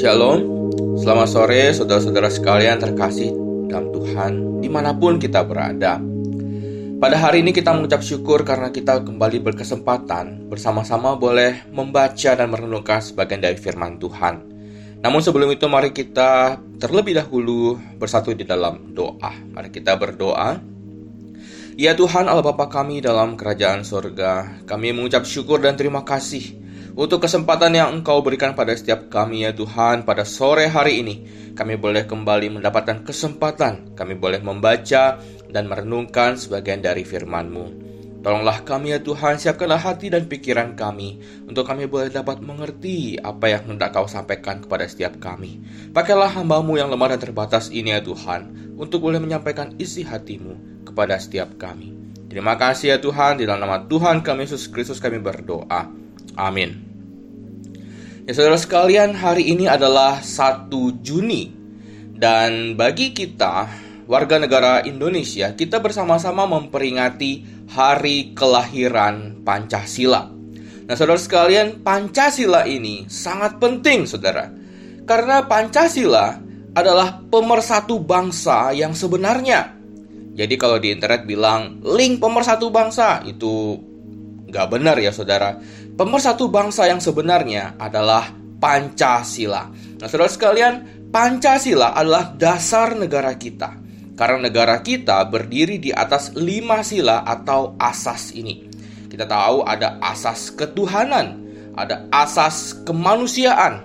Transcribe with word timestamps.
Shalom, 0.00 0.72
selamat 0.96 1.28
sore 1.28 1.76
saudara-saudara 1.76 2.32
sekalian 2.32 2.80
terkasih 2.80 3.36
dalam 3.68 3.92
Tuhan 3.92 4.32
di 4.64 4.68
mana 4.72 4.96
pun 4.96 5.20
kita 5.20 5.44
berada. 5.44 6.00
Pada 6.96 7.16
hari 7.20 7.44
ini 7.44 7.52
kita 7.52 7.76
mengucap 7.76 8.00
syukur 8.00 8.40
karena 8.40 8.72
kita 8.72 9.04
kembali 9.04 9.44
berkesempatan 9.44 10.48
bersama-sama 10.48 11.20
boleh 11.20 11.68
membaca 11.68 12.32
dan 12.32 12.48
merenungkan 12.48 13.04
sebagian 13.04 13.44
dari 13.44 13.60
firman 13.60 14.00
Tuhan. 14.00 14.40
Namun 15.04 15.20
sebelum 15.20 15.52
itu 15.52 15.68
mari 15.68 15.92
kita 15.92 16.56
terlebih 16.80 17.20
dahulu 17.20 17.76
bersatu 18.00 18.32
di 18.32 18.48
dalam 18.48 18.96
doa. 18.96 19.36
Mari 19.52 19.68
kita 19.68 20.00
berdoa. 20.00 20.64
Ya 21.76 21.92
Tuhan 21.92 22.24
Allah 22.24 22.40
Bapa 22.40 22.72
kami 22.72 23.04
dalam 23.04 23.36
kerajaan 23.36 23.84
sorga, 23.84 24.64
kami 24.64 24.96
mengucap 24.96 25.28
syukur 25.28 25.60
dan 25.60 25.76
terima 25.76 26.08
kasih 26.08 26.69
untuk 26.94 27.22
kesempatan 27.22 27.76
yang 27.76 27.88
Engkau 27.94 28.22
berikan 28.24 28.54
pada 28.58 28.74
setiap 28.74 29.06
kami 29.12 29.46
ya 29.46 29.54
Tuhan 29.54 30.02
pada 30.02 30.26
sore 30.26 30.66
hari 30.66 31.02
ini. 31.02 31.16
Kami 31.54 31.76
boleh 31.76 32.06
kembali 32.06 32.56
mendapatkan 32.56 33.04
kesempatan, 33.04 33.92
kami 33.98 34.16
boleh 34.16 34.40
membaca 34.40 35.20
dan 35.50 35.64
merenungkan 35.66 36.38
sebagian 36.38 36.80
dari 36.80 37.02
firman-Mu. 37.04 37.90
Tolonglah 38.20 38.68
kami 38.68 38.92
ya 38.92 39.00
Tuhan, 39.00 39.40
siapkanlah 39.40 39.80
hati 39.80 40.12
dan 40.12 40.28
pikiran 40.28 40.76
kami 40.76 41.24
untuk 41.48 41.64
kami 41.64 41.88
boleh 41.88 42.12
dapat 42.12 42.44
mengerti 42.44 43.16
apa 43.16 43.48
yang 43.48 43.64
hendak 43.72 43.96
Kau 43.96 44.04
sampaikan 44.04 44.60
kepada 44.60 44.84
setiap 44.84 45.16
kami. 45.16 45.64
Pakailah 45.96 46.28
hambamu 46.36 46.76
yang 46.76 46.92
lemah 46.92 47.16
dan 47.16 47.20
terbatas 47.24 47.72
ini 47.72 47.96
ya 47.96 48.04
Tuhan, 48.04 48.76
untuk 48.76 49.08
boleh 49.08 49.24
menyampaikan 49.24 49.72
isi 49.80 50.04
hatimu 50.04 50.84
kepada 50.84 51.16
setiap 51.16 51.56
kami. 51.56 51.96
Terima 52.28 52.60
kasih 52.60 52.94
ya 52.94 52.98
Tuhan, 53.00 53.40
di 53.40 53.48
dalam 53.48 53.64
nama 53.64 53.88
Tuhan 53.88 54.20
kami 54.20 54.44
Yesus 54.44 54.68
Kristus 54.68 55.00
kami 55.00 55.16
berdoa. 55.16 55.88
Amin. 56.40 56.88
Ya 58.24 58.32
saudara 58.32 58.56
sekalian, 58.56 59.12
hari 59.12 59.52
ini 59.52 59.68
adalah 59.68 60.24
1 60.24 60.72
Juni 61.04 61.52
dan 62.16 62.80
bagi 62.80 63.12
kita 63.12 63.68
warga 64.08 64.40
negara 64.40 64.80
Indonesia, 64.88 65.52
kita 65.52 65.84
bersama-sama 65.84 66.48
memperingati 66.48 67.44
hari 67.68 68.32
kelahiran 68.32 69.44
Pancasila. 69.44 70.32
Nah, 70.88 70.94
saudara 70.98 71.20
sekalian, 71.20 71.84
Pancasila 71.84 72.66
ini 72.66 73.06
sangat 73.06 73.60
penting, 73.62 74.08
saudara. 74.08 74.50
Karena 75.06 75.46
Pancasila 75.46 76.38
adalah 76.74 77.22
pemersatu 77.30 78.02
bangsa 78.02 78.74
yang 78.74 78.94
sebenarnya. 78.94 79.74
Jadi 80.34 80.54
kalau 80.54 80.78
di 80.78 80.94
internet 80.94 81.26
bilang 81.26 81.82
link 81.82 82.22
pemersatu 82.22 82.70
bangsa 82.70 83.22
itu 83.26 83.74
nggak 84.50 84.66
benar 84.68 84.98
ya 84.98 85.14
saudara. 85.14 85.56
Pemersatu 85.94 86.50
bangsa 86.50 86.90
yang 86.90 86.98
sebenarnya 86.98 87.78
adalah 87.78 88.34
Pancasila. 88.60 89.70
Nah, 89.70 90.06
saudara 90.10 90.28
sekalian, 90.28 90.74
Pancasila 91.08 91.96
adalah 91.96 92.34
dasar 92.36 92.92
negara 92.98 93.32
kita. 93.38 93.78
Karena 94.18 94.52
negara 94.52 94.84
kita 94.84 95.24
berdiri 95.24 95.80
di 95.80 95.88
atas 95.88 96.36
lima 96.36 96.84
sila 96.84 97.24
atau 97.24 97.72
asas 97.80 98.36
ini. 98.36 98.68
Kita 99.08 99.24
tahu 99.24 99.64
ada 99.64 99.96
asas 100.04 100.52
ketuhanan, 100.52 101.40
ada 101.72 102.04
asas 102.12 102.76
kemanusiaan, 102.84 103.80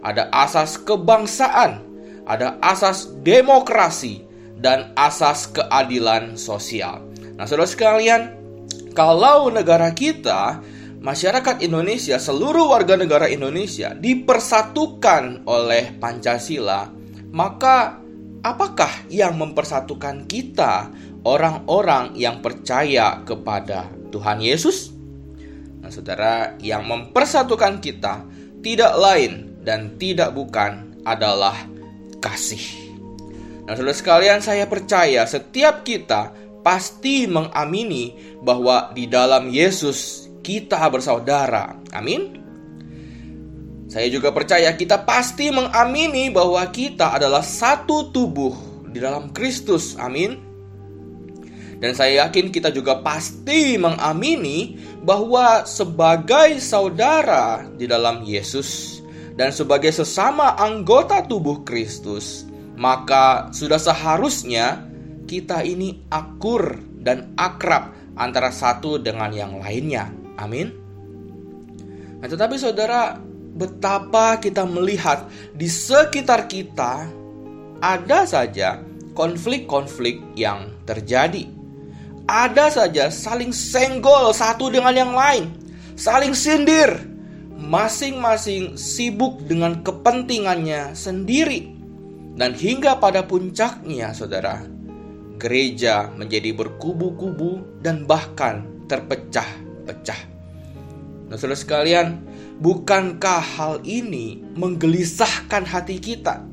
ada 0.00 0.30
asas 0.30 0.78
kebangsaan, 0.78 1.82
ada 2.24 2.54
asas 2.62 3.10
demokrasi, 3.26 4.22
dan 4.60 4.94
asas 4.94 5.50
keadilan 5.50 6.38
sosial. 6.38 7.02
Nah, 7.36 7.44
saudara 7.48 7.68
sekalian, 7.68 8.39
kalau 8.90 9.48
negara 9.52 9.94
kita 9.94 10.60
masyarakat 11.00 11.64
Indonesia, 11.64 12.20
seluruh 12.20 12.70
warga 12.70 12.94
negara 12.94 13.26
Indonesia 13.26 13.96
dipersatukan 13.96 15.48
oleh 15.48 15.96
Pancasila, 15.96 16.92
maka 17.32 18.02
apakah 18.44 19.08
yang 19.08 19.40
mempersatukan 19.40 20.28
kita, 20.28 20.92
orang-orang 21.24 22.16
yang 22.16 22.44
percaya 22.44 23.24
kepada 23.24 23.88
Tuhan 24.12 24.44
Yesus? 24.44 24.92
Nah, 25.80 25.88
saudara, 25.88 26.54
yang 26.60 26.84
mempersatukan 26.84 27.80
kita 27.80 28.24
tidak 28.60 28.92
lain 29.00 29.56
dan 29.64 29.96
tidak 29.96 30.36
bukan 30.36 31.00
adalah 31.08 31.56
kasih. 32.20 32.60
Nah, 33.64 33.72
saudara 33.72 33.96
sekalian, 33.96 34.44
saya 34.44 34.68
percaya 34.68 35.24
setiap 35.24 35.80
kita 35.86 36.39
pasti 36.60 37.28
mengamini 37.28 38.36
bahwa 38.40 38.92
di 38.92 39.08
dalam 39.08 39.48
Yesus 39.48 40.28
kita 40.40 40.80
bersaudara. 40.88 41.76
Amin. 41.92 42.40
Saya 43.90 44.06
juga 44.06 44.30
percaya 44.30 44.70
kita 44.78 45.02
pasti 45.02 45.50
mengamini 45.50 46.30
bahwa 46.30 46.62
kita 46.70 47.10
adalah 47.18 47.42
satu 47.42 48.14
tubuh 48.14 48.54
di 48.86 49.02
dalam 49.02 49.34
Kristus. 49.34 49.98
Amin. 49.98 50.38
Dan 51.80 51.96
saya 51.96 52.28
yakin 52.28 52.52
kita 52.52 52.68
juga 52.70 53.00
pasti 53.00 53.80
mengamini 53.80 54.76
bahwa 55.00 55.64
sebagai 55.64 56.60
saudara 56.60 57.64
di 57.80 57.88
dalam 57.88 58.20
Yesus 58.20 59.00
dan 59.34 59.48
sebagai 59.48 59.88
sesama 59.88 60.60
anggota 60.60 61.24
tubuh 61.24 61.64
Kristus, 61.64 62.44
maka 62.76 63.48
sudah 63.56 63.80
seharusnya 63.80 64.89
kita 65.30 65.62
ini 65.62 66.02
akur 66.10 66.74
dan 66.98 67.30
akrab 67.38 67.94
antara 68.18 68.50
satu 68.50 68.98
dengan 68.98 69.30
yang 69.30 69.62
lainnya. 69.62 70.10
Amin. 70.34 70.74
Nah, 72.18 72.26
tetapi 72.26 72.58
saudara, 72.58 73.14
betapa 73.54 74.42
kita 74.42 74.66
melihat 74.66 75.30
di 75.54 75.70
sekitar 75.70 76.50
kita 76.50 77.06
ada 77.78 78.26
saja 78.26 78.82
konflik-konflik 79.14 80.18
yang 80.34 80.74
terjadi. 80.82 81.46
Ada 82.26 82.66
saja 82.70 83.04
saling 83.10 83.54
senggol 83.54 84.34
satu 84.34 84.70
dengan 84.70 84.94
yang 84.94 85.12
lain, 85.14 85.50
saling 85.94 86.34
sindir, 86.34 86.98
masing-masing 87.54 88.74
sibuk 88.74 89.38
dengan 89.46 89.78
kepentingannya 89.86 90.94
sendiri. 90.98 91.78
Dan 92.38 92.54
hingga 92.54 93.02
pada 93.02 93.26
puncaknya, 93.26 94.14
saudara, 94.14 94.62
gereja 95.40 96.12
menjadi 96.12 96.52
berkubu-kubu 96.52 97.80
dan 97.80 98.04
bahkan 98.04 98.68
terpecah-pecah. 98.84 100.20
Nah, 101.32 101.36
saudara 101.40 101.56
sekalian, 101.56 102.20
bukankah 102.60 103.40
hal 103.40 103.74
ini 103.88 104.44
menggelisahkan 104.54 105.64
hati 105.64 105.96
kita 105.96 106.44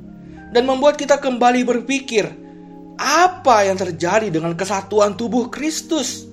dan 0.56 0.64
membuat 0.64 0.96
kita 0.96 1.20
kembali 1.20 1.68
berpikir, 1.68 2.32
apa 2.98 3.68
yang 3.68 3.78
terjadi 3.78 4.32
dengan 4.32 4.56
kesatuan 4.56 5.14
tubuh 5.20 5.52
Kristus? 5.52 6.26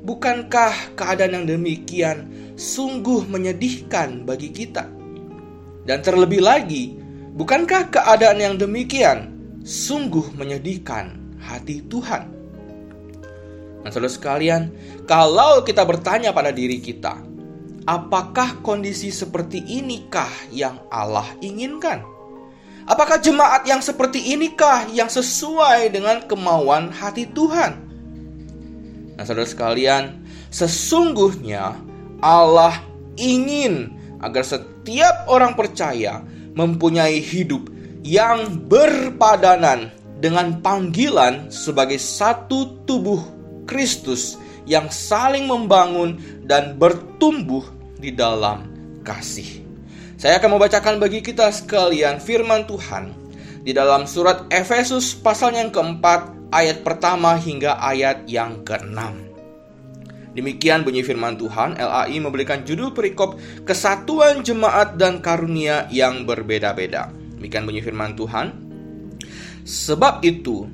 Bukankah 0.00 0.96
keadaan 0.96 1.42
yang 1.42 1.46
demikian 1.48 2.30
sungguh 2.56 3.28
menyedihkan 3.28 4.24
bagi 4.24 4.48
kita? 4.48 4.88
Dan 5.84 6.00
terlebih 6.00 6.40
lagi, 6.40 6.96
bukankah 7.36 7.92
keadaan 7.92 8.40
yang 8.40 8.54
demikian 8.56 9.36
sungguh 9.60 10.32
menyedihkan 10.32 11.19
hati 11.50 11.82
Tuhan? 11.90 12.22
Nah, 13.80 13.88
saudara 13.88 14.12
sekalian, 14.12 14.70
kalau 15.08 15.64
kita 15.64 15.82
bertanya 15.82 16.30
pada 16.30 16.52
diri 16.52 16.78
kita, 16.78 17.30
Apakah 17.88 18.60
kondisi 18.60 19.08
seperti 19.08 19.64
inikah 19.64 20.28
yang 20.52 20.84
Allah 20.92 21.24
inginkan? 21.40 22.04
Apakah 22.84 23.18
jemaat 23.22 23.64
yang 23.64 23.80
seperti 23.80 24.36
inikah 24.36 24.84
yang 24.92 25.08
sesuai 25.08 25.88
dengan 25.90 26.22
kemauan 26.28 26.92
hati 26.92 27.24
Tuhan? 27.32 27.72
Nah, 29.16 29.24
saudara 29.24 29.48
sekalian, 29.48 30.22
sesungguhnya 30.52 31.82
Allah 32.20 32.78
ingin 33.16 33.96
agar 34.20 34.44
setiap 34.44 35.26
orang 35.26 35.56
percaya 35.56 36.20
mempunyai 36.52 37.18
hidup 37.18 37.66
yang 38.04 38.68
berpadanan 38.68 39.88
dengan 40.20 40.60
panggilan 40.60 41.48
sebagai 41.48 41.96
satu 41.96 42.84
tubuh 42.84 43.20
Kristus 43.64 44.36
yang 44.68 44.92
saling 44.92 45.48
membangun 45.48 46.20
dan 46.44 46.76
bertumbuh 46.76 47.64
di 47.96 48.12
dalam 48.12 48.68
kasih. 49.02 49.64
Saya 50.20 50.36
akan 50.36 50.60
membacakan 50.60 51.00
bagi 51.00 51.24
kita 51.24 51.48
sekalian 51.48 52.20
firman 52.20 52.68
Tuhan 52.68 53.16
di 53.64 53.72
dalam 53.72 54.04
surat 54.04 54.44
Efesus 54.52 55.16
pasal 55.16 55.56
yang 55.56 55.72
keempat 55.72 56.52
ayat 56.52 56.84
pertama 56.84 57.40
hingga 57.40 57.80
ayat 57.80 58.28
yang 58.28 58.60
keenam. 58.60 59.30
Demikian 60.30 60.86
bunyi 60.86 61.02
firman 61.02 61.34
Tuhan, 61.34 61.74
LAI 61.74 62.22
memberikan 62.22 62.62
judul 62.62 62.94
perikop 62.94 63.34
kesatuan 63.66 64.46
jemaat 64.46 64.94
dan 64.94 65.18
karunia 65.18 65.90
yang 65.90 66.22
berbeda-beda. 66.22 67.10
Demikian 67.34 67.66
bunyi 67.66 67.82
firman 67.82 68.14
Tuhan. 68.14 68.69
Sebab 69.64 70.24
itu, 70.24 70.66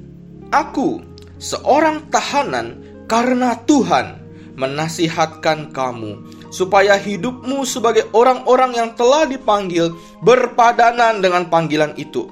aku, 0.55 1.03
seorang 1.37 2.09
tahanan 2.09 2.81
karena 3.07 3.59
Tuhan 3.67 4.19
menasihatkan 4.57 5.71
kamu 5.71 6.17
supaya 6.49 6.97
hidupmu 6.97 7.69
sebagai 7.69 8.09
orang-orang 8.17 8.73
yang 8.73 8.91
telah 8.97 9.29
dipanggil 9.29 9.93
berpadanan 10.25 11.21
dengan 11.21 11.47
panggilan 11.53 11.93
itu. 12.01 12.27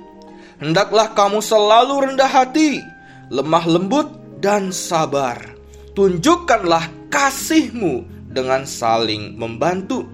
Hendaklah 0.56 1.12
kamu 1.12 1.44
selalu 1.44 2.10
rendah 2.10 2.30
hati, 2.30 2.80
lemah 3.28 3.64
lembut, 3.68 4.08
dan 4.40 4.72
sabar. 4.72 5.36
Tunjukkanlah 5.92 7.12
kasihmu 7.12 8.08
dengan 8.32 8.66
saling 8.66 9.38
membantu, 9.38 10.08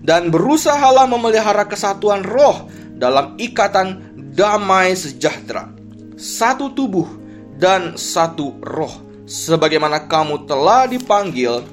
dan 0.00 0.32
berusahalah 0.32 1.04
memelihara 1.04 1.68
kesatuan 1.68 2.24
roh 2.24 2.70
dalam 2.96 3.36
ikatan 3.36 4.07
damai 4.38 4.94
sejahtera, 4.94 5.74
satu 6.14 6.70
tubuh 6.70 7.10
dan 7.58 7.98
satu 7.98 8.54
roh 8.62 8.94
sebagaimana 9.26 10.06
kamu 10.06 10.46
telah 10.46 10.86
dipanggil 10.86 11.66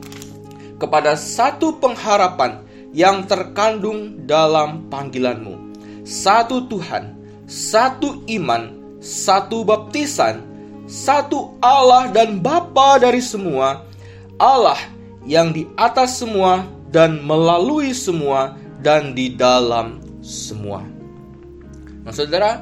kepada 0.82 1.14
satu 1.14 1.78
pengharapan 1.78 2.66
yang 2.90 3.22
terkandung 3.30 4.26
dalam 4.26 4.90
panggilanmu. 4.90 5.78
Satu 6.02 6.66
Tuhan, 6.66 7.14
satu 7.46 8.26
iman, 8.34 8.74
satu 8.98 9.62
baptisan, 9.62 10.42
satu 10.90 11.62
Allah 11.62 12.10
dan 12.10 12.42
Bapa 12.42 12.98
dari 12.98 13.22
semua, 13.22 13.86
Allah 14.42 14.82
yang 15.30 15.54
di 15.54 15.70
atas 15.78 16.18
semua 16.18 16.66
dan 16.90 17.22
melalui 17.22 17.94
semua 17.94 18.58
dan 18.82 19.14
di 19.14 19.30
dalam 19.38 20.02
semua. 20.26 20.95
Nah, 22.06 22.14
saudara, 22.14 22.62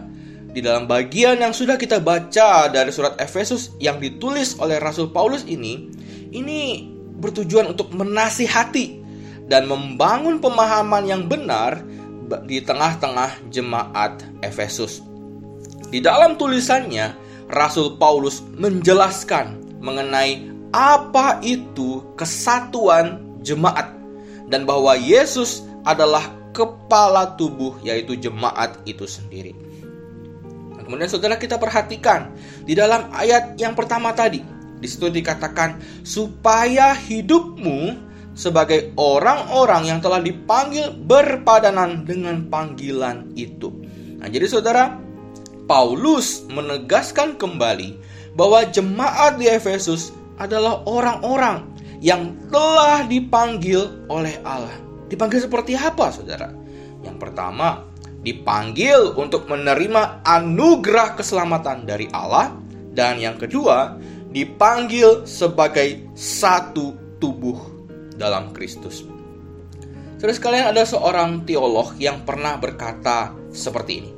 di 0.54 0.64
dalam 0.64 0.88
bagian 0.88 1.44
yang 1.44 1.52
sudah 1.52 1.76
kita 1.76 2.00
baca 2.00 2.72
dari 2.72 2.90
surat 2.96 3.20
Efesus 3.20 3.76
yang 3.84 4.00
ditulis 4.00 4.56
oleh 4.64 4.80
Rasul 4.80 5.12
Paulus 5.12 5.44
ini, 5.44 5.92
ini 6.32 6.88
bertujuan 7.20 7.76
untuk 7.76 7.92
menasihati 7.92 9.04
dan 9.52 9.68
membangun 9.68 10.40
pemahaman 10.40 11.04
yang 11.04 11.28
benar 11.28 11.84
di 12.48 12.64
tengah-tengah 12.64 13.52
jemaat 13.52 14.24
Efesus. 14.40 15.04
Di 15.92 16.00
dalam 16.00 16.40
tulisannya, 16.40 17.14
Rasul 17.52 18.00
Paulus 18.00 18.42
menjelaskan 18.56 19.78
mengenai 19.84 20.50
apa 20.74 21.38
itu 21.46 22.02
kesatuan 22.18 23.22
jemaat 23.46 23.94
dan 24.50 24.66
bahwa 24.66 24.98
Yesus 24.98 25.62
adalah 25.86 26.43
kepala 26.54 27.36
tubuh 27.36 27.76
yaitu 27.82 28.16
jemaat 28.16 28.80
itu 28.86 29.04
sendiri. 29.10 29.52
Kemudian 30.84 31.10
saudara 31.10 31.40
kita 31.40 31.58
perhatikan 31.58 32.30
di 32.68 32.78
dalam 32.78 33.10
ayat 33.16 33.58
yang 33.58 33.74
pertama 33.74 34.14
tadi. 34.14 34.44
Di 34.84 34.88
situ 34.92 35.08
dikatakan 35.08 35.80
supaya 36.04 36.92
hidupmu 36.92 37.96
sebagai 38.36 38.92
orang-orang 39.00 39.88
yang 39.88 40.00
telah 40.04 40.20
dipanggil 40.20 40.92
berpadanan 40.92 42.04
dengan 42.04 42.52
panggilan 42.52 43.32
itu. 43.40 43.72
Nah, 44.20 44.28
jadi 44.28 44.44
saudara, 44.44 45.00
Paulus 45.72 46.44
menegaskan 46.52 47.40
kembali 47.40 47.96
bahwa 48.36 48.68
jemaat 48.68 49.40
di 49.40 49.48
Efesus 49.48 50.12
adalah 50.36 50.84
orang-orang 50.84 51.64
yang 52.04 52.36
telah 52.52 53.08
dipanggil 53.08 54.04
oleh 54.12 54.36
Allah. 54.44 54.83
Dipanggil 55.08 55.44
seperti 55.44 55.74
apa, 55.78 56.10
saudara? 56.10 56.50
Yang 57.04 57.18
pertama, 57.20 57.88
dipanggil 58.24 59.14
untuk 59.20 59.52
menerima 59.52 60.24
anugerah 60.24 61.20
keselamatan 61.20 61.84
dari 61.84 62.08
Allah, 62.16 62.56
dan 62.96 63.20
yang 63.20 63.36
kedua, 63.36 64.00
dipanggil 64.32 65.28
sebagai 65.28 66.16
satu 66.16 67.18
tubuh 67.20 67.60
dalam 68.16 68.56
Kristus. 68.56 69.04
Saudara 70.18 70.40
sekalian, 70.40 70.66
ada 70.72 70.88
seorang 70.88 71.44
teolog 71.44 72.00
yang 72.00 72.24
pernah 72.24 72.56
berkata 72.56 73.36
seperti 73.52 73.92
ini. 74.00 74.12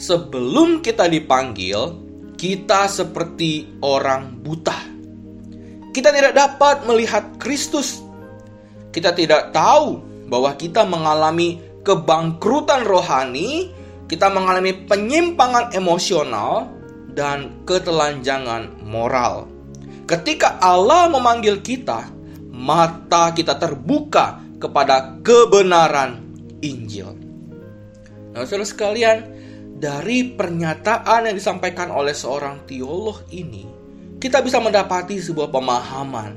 Sebelum 0.00 0.80
kita 0.80 1.04
dipanggil, 1.12 2.08
kita 2.40 2.88
seperti 2.88 3.68
orang 3.84 4.40
buta. 4.40 4.80
Kita 5.92 6.08
tidak 6.08 6.32
dapat 6.32 6.88
melihat 6.88 7.36
Kristus. 7.36 8.00
Kita 8.90 9.14
tidak 9.14 9.54
tahu 9.54 10.02
bahwa 10.26 10.54
kita 10.58 10.86
mengalami 10.86 11.62
kebangkrutan 11.86 12.86
rohani, 12.86 13.70
kita 14.10 14.30
mengalami 14.30 14.74
penyimpangan 14.86 15.74
emosional, 15.74 16.80
dan 17.14 17.66
ketelanjangan 17.66 18.86
moral. 18.86 19.50
Ketika 20.06 20.58
Allah 20.62 21.10
memanggil 21.10 21.62
kita, 21.62 22.10
mata 22.50 23.30
kita 23.34 23.58
terbuka 23.58 24.42
kepada 24.58 25.18
kebenaran 25.22 26.22
Injil. 26.62 27.14
Nah, 28.34 28.46
saudara 28.46 28.66
sekalian, 28.66 29.18
dari 29.80 30.34
pernyataan 30.34 31.30
yang 31.30 31.36
disampaikan 31.38 31.90
oleh 31.90 32.14
seorang 32.14 32.66
teolog 32.66 33.22
ini, 33.32 33.66
kita 34.20 34.42
bisa 34.44 34.60
mendapati 34.60 35.18
sebuah 35.18 35.48
pemahaman 35.48 36.36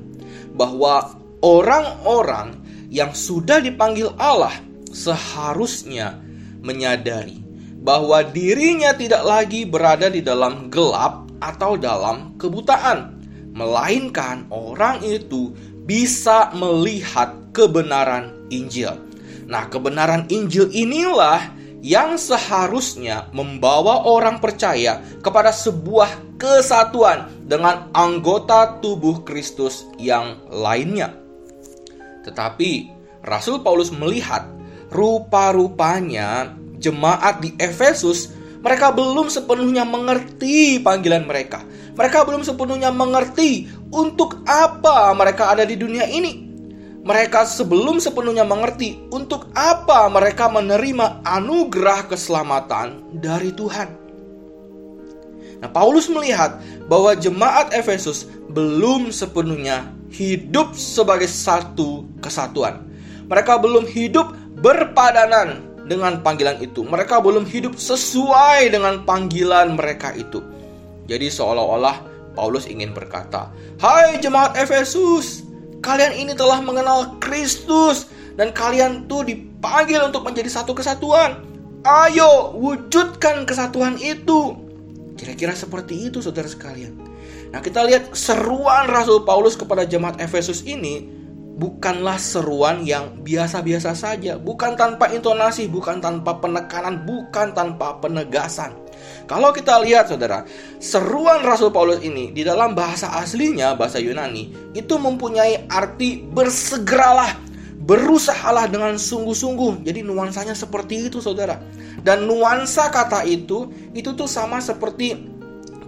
bahwa 0.55 1.22
orang-orang 1.43 2.55
yang 2.87 3.11
sudah 3.11 3.59
dipanggil 3.59 4.15
Allah 4.15 4.55
seharusnya 4.95 6.17
menyadari 6.63 7.43
bahwa 7.83 8.23
dirinya 8.23 8.95
tidak 8.95 9.27
lagi 9.27 9.67
berada 9.67 10.07
di 10.07 10.23
dalam 10.23 10.71
gelap 10.71 11.27
atau 11.43 11.75
dalam 11.75 12.39
kebutaan, 12.39 13.19
melainkan 13.51 14.47
orang 14.47 15.03
itu 15.03 15.51
bisa 15.83 16.55
melihat 16.55 17.35
kebenaran 17.51 18.31
Injil. 18.47 18.95
Nah, 19.43 19.67
kebenaran 19.67 20.31
Injil 20.31 20.71
inilah 20.71 21.51
yang 21.83 22.15
seharusnya 22.15 23.27
membawa 23.35 24.07
orang 24.07 24.39
percaya 24.39 25.03
kepada 25.19 25.51
sebuah 25.51 26.39
kesatuan 26.39 27.27
dengan 27.43 27.91
anggota 27.91 28.79
tubuh 28.79 29.27
Kristus 29.27 29.83
yang 29.99 30.39
lainnya. 30.47 31.22
Tetapi 32.23 32.71
Rasul 33.23 33.63
Paulus 33.63 33.91
melihat 33.91 34.47
rupa-rupanya 34.91 36.55
jemaat 36.79 37.39
di 37.39 37.55
Efesus 37.55 38.31
mereka 38.63 38.95
belum 38.95 39.27
sepenuhnya 39.27 39.83
mengerti 39.83 40.79
panggilan 40.79 41.27
mereka. 41.27 41.67
Mereka 41.99 42.23
belum 42.23 42.47
sepenuhnya 42.47 42.95
mengerti 42.95 43.67
untuk 43.91 44.39
apa 44.47 45.11
mereka 45.11 45.51
ada 45.51 45.67
di 45.67 45.75
dunia 45.75 46.07
ini. 46.07 46.47
Mereka 47.03 47.43
sebelum 47.43 47.99
sepenuhnya 47.99 48.47
mengerti 48.47 48.95
untuk 49.11 49.51
apa 49.51 50.07
mereka 50.07 50.47
menerima 50.47 51.27
anugerah 51.27 52.07
keselamatan 52.07 53.19
dari 53.19 53.51
Tuhan. 53.51 53.99
Nah, 55.59 55.67
Paulus 55.67 56.07
melihat 56.07 56.63
bahwa 56.87 57.11
jemaat 57.19 57.75
Efesus 57.75 58.31
belum 58.47 59.11
sepenuhnya 59.11 59.91
hidup 60.13 60.77
sebagai 60.77 61.25
satu 61.25 62.05
kesatuan. 62.21 62.85
Mereka 63.27 63.57
belum 63.57 63.89
hidup 63.89 64.37
berpadanan 64.61 65.65
dengan 65.89 66.21
panggilan 66.21 66.61
itu. 66.61 66.85
Mereka 66.85 67.19
belum 67.19 67.43
hidup 67.49 67.75
sesuai 67.75 68.71
dengan 68.71 69.01
panggilan 69.03 69.75
mereka 69.75 70.13
itu. 70.13 70.39
Jadi 71.09 71.27
seolah-olah 71.27 72.13
Paulus 72.37 72.69
ingin 72.69 72.95
berkata, 72.95 73.51
"Hai 73.81 74.21
jemaat 74.21 74.55
Efesus, 74.55 75.43
kalian 75.83 76.15
ini 76.15 76.33
telah 76.37 76.63
mengenal 76.63 77.19
Kristus 77.19 78.07
dan 78.39 78.55
kalian 78.55 79.05
tuh 79.09 79.27
dipanggil 79.27 79.99
untuk 80.05 80.23
menjadi 80.23 80.49
satu 80.49 80.71
kesatuan. 80.77 81.43
Ayo 81.83 82.55
wujudkan 82.55 83.43
kesatuan 83.43 83.99
itu." 83.99 84.55
Kira-kira 85.19 85.53
seperti 85.53 86.09
itu 86.09 86.23
saudara 86.23 86.49
sekalian. 86.49 87.12
Nah, 87.53 87.61
kita 87.61 87.85
lihat 87.85 88.17
seruan 88.17 88.89
Rasul 88.89 89.21
Paulus 89.21 89.53
kepada 89.53 89.85
jemaat 89.85 90.17
Efesus 90.17 90.65
ini 90.65 91.05
bukanlah 91.53 92.17
seruan 92.17 92.81
yang 92.81 93.21
biasa-biasa 93.21 93.93
saja, 93.93 94.41
bukan 94.41 94.73
tanpa 94.73 95.13
intonasi, 95.13 95.69
bukan 95.69 96.01
tanpa 96.01 96.41
penekanan, 96.41 97.05
bukan 97.05 97.53
tanpa 97.53 98.01
penegasan. 98.01 98.73
Kalau 99.29 99.53
kita 99.53 99.77
lihat 99.85 100.09
saudara, 100.09 100.49
seruan 100.81 101.45
Rasul 101.45 101.69
Paulus 101.69 102.01
ini 102.01 102.33
di 102.33 102.41
dalam 102.41 102.73
bahasa 102.73 103.13
aslinya, 103.21 103.77
bahasa 103.77 104.01
Yunani, 104.01 104.73
itu 104.73 104.97
mempunyai 104.97 105.69
arti 105.69 106.25
bersegeralah, 106.25 107.37
berusahalah 107.85 108.65
dengan 108.65 108.97
sungguh-sungguh. 108.97 109.85
Jadi 109.85 110.01
nuansanya 110.01 110.57
seperti 110.57 111.05
itu 111.05 111.21
saudara. 111.21 111.61
Dan 112.01 112.25
nuansa 112.25 112.89
kata 112.89 113.29
itu, 113.29 113.69
itu 113.93 114.11
tuh 114.17 114.27
sama 114.27 114.57
seperti 114.57 115.32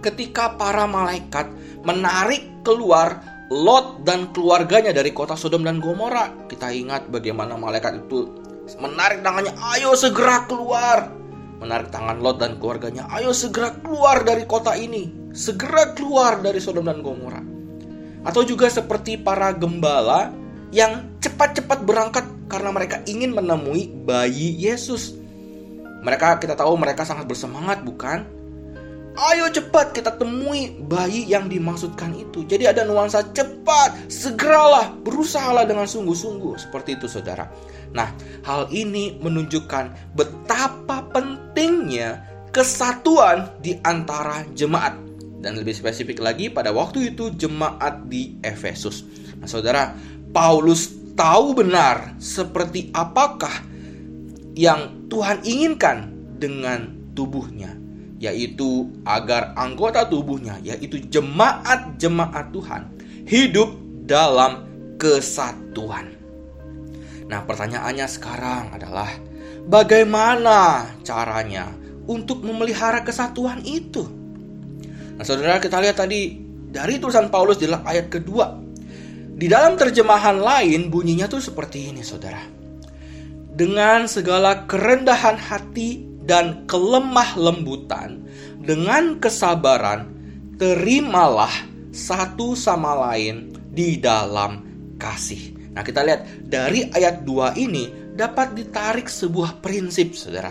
ketika 0.06 0.54
para 0.54 0.86
malaikat 0.86 1.50
menarik 1.82 2.62
keluar 2.62 3.34
Lot 3.46 4.02
dan 4.02 4.34
keluarganya 4.34 4.90
dari 4.90 5.14
kota 5.14 5.38
Sodom 5.38 5.62
dan 5.62 5.78
Gomora. 5.78 6.34
Kita 6.50 6.66
ingat 6.74 7.06
bagaimana 7.14 7.54
malaikat 7.54 8.06
itu 8.06 8.26
menarik 8.82 9.22
tangannya, 9.22 9.54
ayo 9.78 9.94
segera 9.94 10.50
keluar. 10.50 11.14
Menarik 11.62 11.94
tangan 11.94 12.18
Lot 12.18 12.42
dan 12.42 12.58
keluarganya, 12.58 13.06
ayo 13.14 13.30
segera 13.30 13.70
keluar 13.78 14.26
dari 14.26 14.42
kota 14.50 14.74
ini. 14.74 15.30
Segera 15.30 15.94
keluar 15.94 16.42
dari 16.42 16.58
Sodom 16.58 16.90
dan 16.90 17.06
Gomora. 17.06 17.38
Atau 18.26 18.42
juga 18.42 18.66
seperti 18.66 19.14
para 19.14 19.54
gembala 19.54 20.34
yang 20.74 21.14
cepat-cepat 21.22 21.86
berangkat 21.86 22.26
karena 22.50 22.74
mereka 22.74 22.98
ingin 23.06 23.30
menemui 23.30 23.94
bayi 24.02 24.58
Yesus. 24.58 25.14
Mereka 26.02 26.42
kita 26.42 26.58
tahu 26.58 26.74
mereka 26.74 27.06
sangat 27.06 27.30
bersemangat 27.30 27.86
bukan? 27.86 28.35
Ayo 29.16 29.48
cepat 29.48 29.96
kita 29.96 30.12
temui 30.20 30.76
bayi 30.76 31.24
yang 31.24 31.48
dimaksudkan 31.48 32.12
itu. 32.12 32.44
Jadi 32.44 32.68
ada 32.68 32.84
nuansa 32.84 33.24
cepat, 33.32 34.12
segeralah, 34.12 34.92
berusahalah 35.00 35.64
dengan 35.64 35.88
sungguh-sungguh. 35.88 36.60
Seperti 36.60 37.00
itu 37.00 37.08
saudara. 37.08 37.48
Nah, 37.96 38.12
hal 38.44 38.68
ini 38.68 39.16
menunjukkan 39.16 40.12
betapa 40.12 41.08
pentingnya 41.16 42.28
kesatuan 42.52 43.56
di 43.64 43.80
antara 43.88 44.44
jemaat. 44.52 45.00
Dan 45.40 45.56
lebih 45.56 45.72
spesifik 45.72 46.20
lagi 46.20 46.52
pada 46.52 46.68
waktu 46.76 47.16
itu 47.16 47.32
jemaat 47.32 48.12
di 48.12 48.36
Efesus. 48.44 49.04
Nah 49.40 49.48
saudara, 49.48 49.96
Paulus 50.32 50.92
tahu 51.16 51.56
benar 51.56 52.20
seperti 52.20 52.92
apakah 52.92 53.64
yang 54.56 55.08
Tuhan 55.08 55.40
inginkan 55.44 56.12
dengan 56.36 57.12
tubuhnya 57.12 57.75
yaitu 58.16 58.88
agar 59.04 59.52
anggota 59.56 60.08
tubuhnya, 60.08 60.56
yaitu 60.64 61.00
jemaat-jemaat 61.08 62.48
Tuhan, 62.52 62.82
hidup 63.28 63.70
dalam 64.08 64.64
kesatuan. 64.96 66.16
Nah, 67.26 67.42
pertanyaannya 67.44 68.06
sekarang 68.08 68.72
adalah 68.72 69.10
bagaimana 69.68 70.88
caranya 71.02 71.68
untuk 72.06 72.40
memelihara 72.46 73.02
kesatuan 73.02 73.60
itu? 73.66 74.06
Nah, 75.16 75.24
saudara, 75.26 75.60
kita 75.60 75.82
lihat 75.82 76.00
tadi 76.00 76.38
dari 76.70 76.96
tulisan 76.96 77.28
Paulus 77.28 77.60
di 77.60 77.68
ayat 77.68 78.08
kedua. 78.08 78.64
Di 79.36 79.52
dalam 79.52 79.76
terjemahan 79.76 80.40
lain 80.40 80.88
bunyinya 80.88 81.28
tuh 81.28 81.44
seperti 81.44 81.92
ini, 81.92 82.00
saudara. 82.00 82.40
Dengan 83.56 84.08
segala 84.08 84.64
kerendahan 84.64 85.36
hati 85.36 86.15
dan 86.26 86.66
kelemah 86.66 87.38
lembutan, 87.38 88.26
dengan 88.58 89.22
kesabaran, 89.22 90.10
terimalah 90.58 91.52
satu 91.94 92.58
sama 92.58 92.92
lain 93.08 93.54
di 93.70 93.96
dalam 93.96 94.66
kasih. 94.98 95.54
Nah, 95.72 95.86
kita 95.86 96.02
lihat 96.02 96.50
dari 96.50 96.90
ayat 96.90 97.22
2 97.22 97.56
ini 97.62 98.12
dapat 98.18 98.58
ditarik 98.58 99.06
sebuah 99.06 99.62
prinsip, 99.62 100.18
Saudara, 100.18 100.50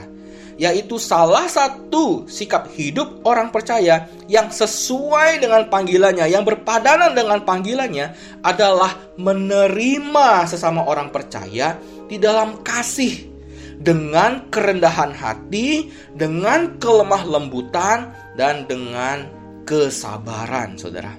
yaitu 0.55 0.96
salah 0.96 1.50
satu 1.51 2.24
sikap 2.29 2.72
hidup 2.72 3.25
orang 3.27 3.51
percaya 3.51 4.08
yang 4.32 4.48
sesuai 4.48 5.44
dengan 5.44 5.67
panggilannya, 5.67 6.32
yang 6.32 6.48
berpadanan 6.48 7.12
dengan 7.12 7.44
panggilannya 7.44 8.15
adalah 8.46 8.96
menerima 9.20 10.48
sesama 10.48 10.88
orang 10.88 11.12
percaya 11.12 11.75
di 12.08 12.15
dalam 12.22 12.62
kasih 12.63 13.34
dengan 13.85 14.49
kerendahan 14.49 15.13
hati, 15.13 15.93
dengan 16.17 16.81
kelemah 16.81 17.21
lembutan, 17.21 18.09
dan 18.33 18.65
dengan 18.65 19.29
kesabaran, 19.69 20.73
saudara. 20.73 21.13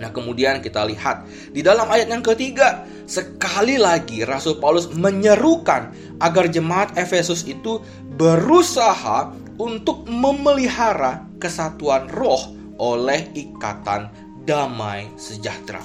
Nah, 0.00 0.10
kemudian 0.10 0.58
kita 0.58 0.82
lihat 0.88 1.28
di 1.54 1.62
dalam 1.62 1.86
ayat 1.86 2.10
yang 2.10 2.24
ketiga, 2.24 2.82
sekali 3.06 3.78
lagi 3.78 4.26
Rasul 4.26 4.58
Paulus 4.58 4.90
menyerukan 4.90 5.94
agar 6.18 6.50
jemaat 6.50 6.96
Efesus 6.98 7.46
itu 7.46 7.78
berusaha 8.18 9.30
untuk 9.60 10.02
memelihara 10.10 11.22
kesatuan 11.38 12.10
roh 12.10 12.50
oleh 12.82 13.30
ikatan 13.38 14.10
damai 14.42 15.06
sejahtera. 15.14 15.80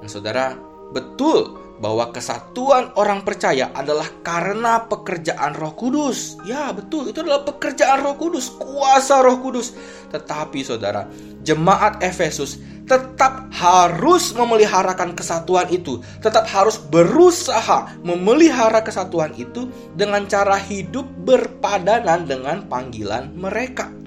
Nah, 0.00 0.08
saudara, 0.08 0.54
betul 0.94 1.58
bahwa 1.80 2.12
kesatuan 2.12 2.92
orang 3.00 3.24
percaya 3.24 3.72
adalah 3.72 4.06
karena 4.20 4.84
pekerjaan 4.84 5.56
Roh 5.56 5.72
Kudus. 5.72 6.36
Ya, 6.44 6.68
betul, 6.76 7.08
itu 7.08 7.24
adalah 7.24 7.42
pekerjaan 7.42 8.04
Roh 8.04 8.20
Kudus, 8.20 8.52
kuasa 8.60 9.24
Roh 9.24 9.40
Kudus. 9.40 9.72
Tetapi 10.12 10.60
Saudara, 10.60 11.08
jemaat 11.40 12.04
Efesus 12.04 12.60
tetap 12.84 13.48
harus 13.54 14.34
memeliharakan 14.36 15.16
kesatuan 15.16 15.70
itu, 15.72 16.02
tetap 16.20 16.44
harus 16.50 16.76
berusaha 16.76 17.96
memelihara 18.04 18.82
kesatuan 18.84 19.32
itu 19.38 19.70
dengan 19.94 20.26
cara 20.26 20.58
hidup 20.58 21.06
berpadanan 21.24 22.28
dengan 22.28 22.66
panggilan 22.68 23.30
mereka. 23.38 23.99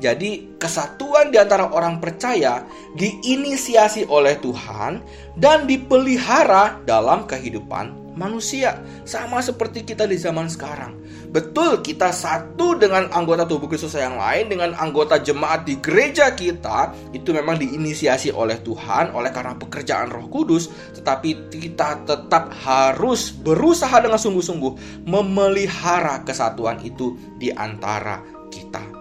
Jadi, 0.00 0.56
kesatuan 0.56 1.28
di 1.28 1.36
antara 1.36 1.68
orang 1.68 2.00
percaya 2.00 2.64
diinisiasi 2.96 4.08
oleh 4.08 4.40
Tuhan 4.40 5.04
dan 5.36 5.68
dipelihara 5.68 6.80
dalam 6.88 7.28
kehidupan 7.28 8.00
manusia, 8.20 8.80
sama 9.08 9.40
seperti 9.40 9.80
kita 9.80 10.04
di 10.04 10.20
zaman 10.20 10.50
sekarang. 10.50 10.98
Betul, 11.30 11.80
kita 11.80 12.10
satu 12.10 12.76
dengan 12.76 13.08
anggota 13.14 13.48
tubuh 13.48 13.70
Kristus 13.70 13.96
yang 13.96 14.18
lain, 14.20 14.50
dengan 14.50 14.76
anggota 14.76 15.16
jemaat 15.16 15.64
di 15.64 15.80
gereja 15.80 16.34
kita, 16.36 16.92
itu 17.16 17.32
memang 17.32 17.56
diinisiasi 17.56 18.34
oleh 18.34 18.60
Tuhan, 18.60 19.16
oleh 19.16 19.30
karena 19.32 19.56
pekerjaan 19.56 20.12
Roh 20.12 20.28
Kudus, 20.28 20.68
tetapi 21.00 21.48
kita 21.48 22.04
tetap 22.04 22.52
harus 22.60 23.32
berusaha 23.32 23.96
dengan 24.02 24.20
sungguh-sungguh 24.20 25.06
memelihara 25.06 26.20
kesatuan 26.26 26.82
itu 26.84 27.16
di 27.40 27.48
antara 27.54 28.20
kita. 28.50 28.99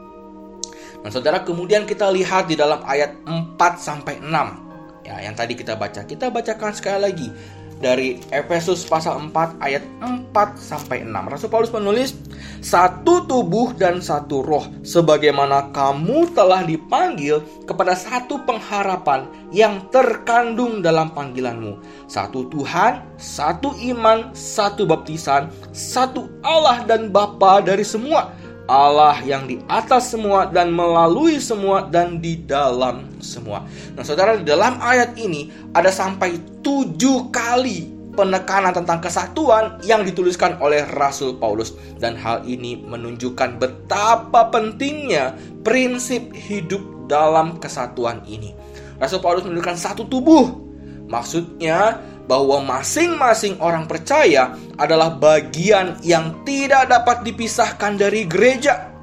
Nah, 1.00 1.10
Saudara, 1.12 1.39
kemudian 1.48 1.88
kita 1.88 2.12
lihat 2.12 2.51
di 2.51 2.60
dalam 2.60 2.84
ayat 2.84 3.15
4 3.24 3.79
sampai 3.79 4.20
6. 4.20 4.68
Ya, 5.08 5.24
yang 5.24 5.34
tadi 5.34 5.56
kita 5.56 5.79
baca. 5.79 6.03
Kita 6.03 6.27
bacakan 6.27 6.75
sekali 6.75 7.00
lagi 7.00 7.27
dari 7.79 8.20
Efesus 8.29 8.84
pasal 8.84 9.32
4 9.32 9.56
ayat 9.63 9.84
4 10.03 10.60
sampai 10.60 11.08
6. 11.08 11.32
Rasul 11.32 11.48
Paulus 11.48 11.72
menulis, 11.72 12.12
"Satu 12.60 13.24
tubuh 13.24 13.72
dan 13.79 14.03
satu 14.03 14.44
roh, 14.44 14.68
sebagaimana 14.84 15.72
kamu 15.72 16.36
telah 16.36 16.68
dipanggil 16.68 17.39
kepada 17.63 17.96
satu 17.96 18.44
pengharapan 18.44 19.25
yang 19.56 19.88
terkandung 19.96 20.84
dalam 20.84 21.15
panggilanmu. 21.15 21.79
Satu 22.12 22.51
Tuhan, 22.51 23.15
satu 23.15 23.72
iman, 23.96 24.36
satu 24.36 24.84
baptisan, 24.84 25.48
satu 25.72 26.27
Allah 26.44 26.84
dan 26.84 27.08
Bapa 27.10 27.63
dari 27.63 27.88
semua." 27.88 28.36
Allah 28.70 29.18
yang 29.26 29.50
di 29.50 29.58
atas 29.66 30.14
semua 30.14 30.46
dan 30.46 30.70
melalui 30.70 31.42
semua 31.42 31.90
dan 31.90 32.22
di 32.22 32.38
dalam 32.46 33.10
semua. 33.18 33.66
Nah 33.98 34.06
saudara 34.06 34.38
di 34.38 34.46
dalam 34.46 34.78
ayat 34.78 35.18
ini 35.18 35.50
ada 35.74 35.90
sampai 35.90 36.38
tujuh 36.62 37.34
kali 37.34 37.90
penekanan 38.14 38.70
tentang 38.76 39.02
kesatuan 39.02 39.82
yang 39.82 40.06
dituliskan 40.06 40.62
oleh 40.62 40.86
Rasul 40.94 41.42
Paulus 41.42 41.74
dan 41.98 42.14
hal 42.14 42.46
ini 42.46 42.78
menunjukkan 42.78 43.58
betapa 43.58 44.54
pentingnya 44.54 45.34
prinsip 45.66 46.30
hidup 46.30 47.10
dalam 47.10 47.58
kesatuan 47.58 48.22
ini. 48.30 48.54
Rasul 49.02 49.18
Paulus 49.18 49.48
menunjukkan 49.50 49.78
satu 49.82 50.06
tubuh. 50.06 50.46
Maksudnya 51.10 51.98
bahwa 52.29 52.62
masing-masing 52.62 53.57
orang 53.57 53.89
percaya 53.89 54.53
adalah 54.77 55.17
bagian 55.17 55.98
yang 56.05 56.45
tidak 56.45 56.86
dapat 56.86 57.25
dipisahkan 57.25 57.98
dari 57.98 58.29
gereja. 58.29 58.93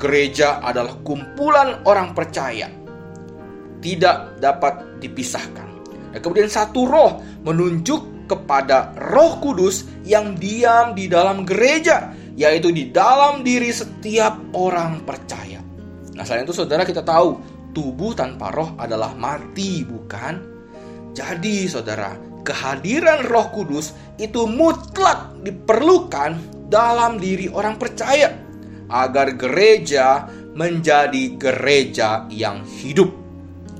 Gereja 0.00 0.64
adalah 0.64 0.96
kumpulan 1.04 1.84
orang 1.84 2.16
percaya, 2.16 2.72
tidak 3.84 4.40
dapat 4.40 5.04
dipisahkan. 5.04 5.68
Dan 6.16 6.18
kemudian 6.24 6.48
satu 6.48 6.88
roh 6.88 7.20
menunjuk 7.44 8.24
kepada 8.24 8.96
Roh 9.12 9.36
Kudus 9.44 9.84
yang 10.08 10.32
diam 10.40 10.96
di 10.96 11.12
dalam 11.12 11.44
gereja, 11.44 12.16
yaitu 12.40 12.72
di 12.72 12.88
dalam 12.88 13.44
diri 13.44 13.68
setiap 13.68 14.56
orang 14.56 15.04
percaya. 15.04 15.60
Nah, 16.16 16.24
selain 16.24 16.48
itu 16.48 16.56
saudara 16.56 16.88
kita 16.88 17.04
tahu 17.04 17.36
tubuh 17.76 18.16
tanpa 18.16 18.48
roh 18.48 18.72
adalah 18.80 19.12
mati, 19.12 19.84
bukan? 19.84 20.40
Jadi, 21.12 21.68
saudara, 21.68 22.31
kehadiran 22.42 23.26
Roh 23.26 23.50
Kudus 23.54 23.94
itu 24.18 24.46
mutlak 24.46 25.34
diperlukan 25.42 26.38
dalam 26.68 27.18
diri 27.18 27.50
orang 27.50 27.78
percaya 27.78 28.34
agar 28.92 29.34
gereja 29.34 30.28
menjadi 30.52 31.36
gereja 31.40 32.28
yang 32.28 32.62
hidup. 32.64 33.08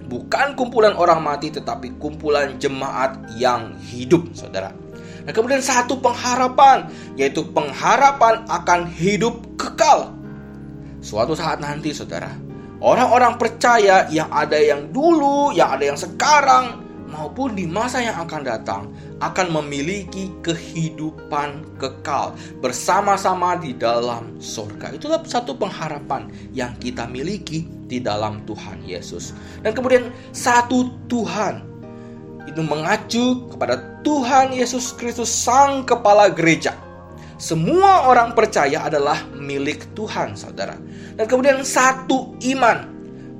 Bukan 0.08 0.56
kumpulan 0.56 0.92
orang 0.96 1.24
mati 1.24 1.48
tetapi 1.48 1.96
kumpulan 1.96 2.60
jemaat 2.60 3.16
yang 3.36 3.76
hidup, 3.80 4.28
Saudara. 4.36 4.72
Nah, 5.22 5.32
kemudian 5.32 5.62
satu 5.62 6.02
pengharapan 6.02 6.90
yaitu 7.16 7.46
pengharapan 7.48 8.44
akan 8.50 8.90
hidup 8.92 9.40
kekal. 9.56 10.12
Suatu 11.00 11.32
saat 11.32 11.64
nanti, 11.64 11.96
Saudara, 11.96 12.28
orang-orang 12.82 13.40
percaya 13.40 14.04
yang 14.12 14.28
ada 14.28 14.58
yang 14.58 14.90
dulu, 14.92 15.54
yang 15.56 15.72
ada 15.78 15.84
yang 15.94 15.98
sekarang, 15.98 16.81
maupun 17.12 17.52
di 17.52 17.68
masa 17.68 18.00
yang 18.00 18.16
akan 18.24 18.42
datang 18.42 18.82
akan 19.20 19.52
memiliki 19.60 20.32
kehidupan 20.40 21.76
kekal 21.76 22.32
bersama-sama 22.64 23.60
di 23.60 23.76
dalam 23.76 24.40
surga. 24.40 24.96
Itulah 24.96 25.20
satu 25.22 25.52
pengharapan 25.54 26.32
yang 26.56 26.72
kita 26.80 27.04
miliki 27.04 27.68
di 27.86 28.00
dalam 28.00 28.40
Tuhan 28.48 28.80
Yesus. 28.88 29.36
Dan 29.60 29.76
kemudian 29.76 30.08
satu 30.32 30.88
Tuhan. 31.06 31.70
itu 32.42 32.58
mengacu 32.58 33.46
kepada 33.54 33.78
Tuhan 34.02 34.50
Yesus 34.50 34.90
Kristus 34.98 35.30
Sang 35.30 35.86
Kepala 35.86 36.26
Gereja. 36.26 36.74
Semua 37.38 38.10
orang 38.10 38.34
percaya 38.34 38.82
adalah 38.82 39.22
milik 39.30 39.94
Tuhan, 39.94 40.34
saudara. 40.34 40.74
Dan 41.14 41.30
kemudian 41.30 41.62
satu 41.62 42.34
iman 42.42 42.90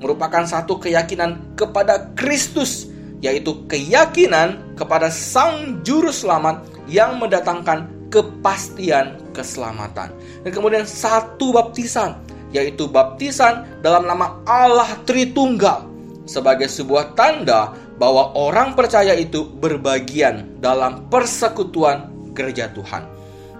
merupakan 0.03 0.43
satu 0.43 0.79
keyakinan 0.83 1.55
kepada 1.55 2.11
Kristus, 2.19 2.91
yaitu 3.23 3.65
keyakinan 3.71 4.75
kepada 4.75 5.09
Sang 5.09 5.81
Juru 5.87 6.11
Selamat 6.11 6.67
yang 6.91 7.23
mendatangkan 7.23 7.87
kepastian 8.11 9.17
keselamatan. 9.33 10.13
Dan 10.45 10.51
kemudian 10.53 10.85
satu 10.85 11.55
baptisan, 11.55 12.19
yaitu 12.53 12.91
baptisan 12.91 13.65
dalam 13.81 14.05
nama 14.05 14.43
Allah 14.45 14.99
Tritunggal 15.09 15.89
sebagai 16.29 16.69
sebuah 16.69 17.17
tanda 17.17 17.73
bahwa 17.97 18.35
orang 18.35 18.75
percaya 18.75 19.15
itu 19.15 19.47
berbagian 19.47 20.59
dalam 20.59 21.07
persekutuan 21.09 22.11
gereja 22.35 22.69
Tuhan. 22.75 23.07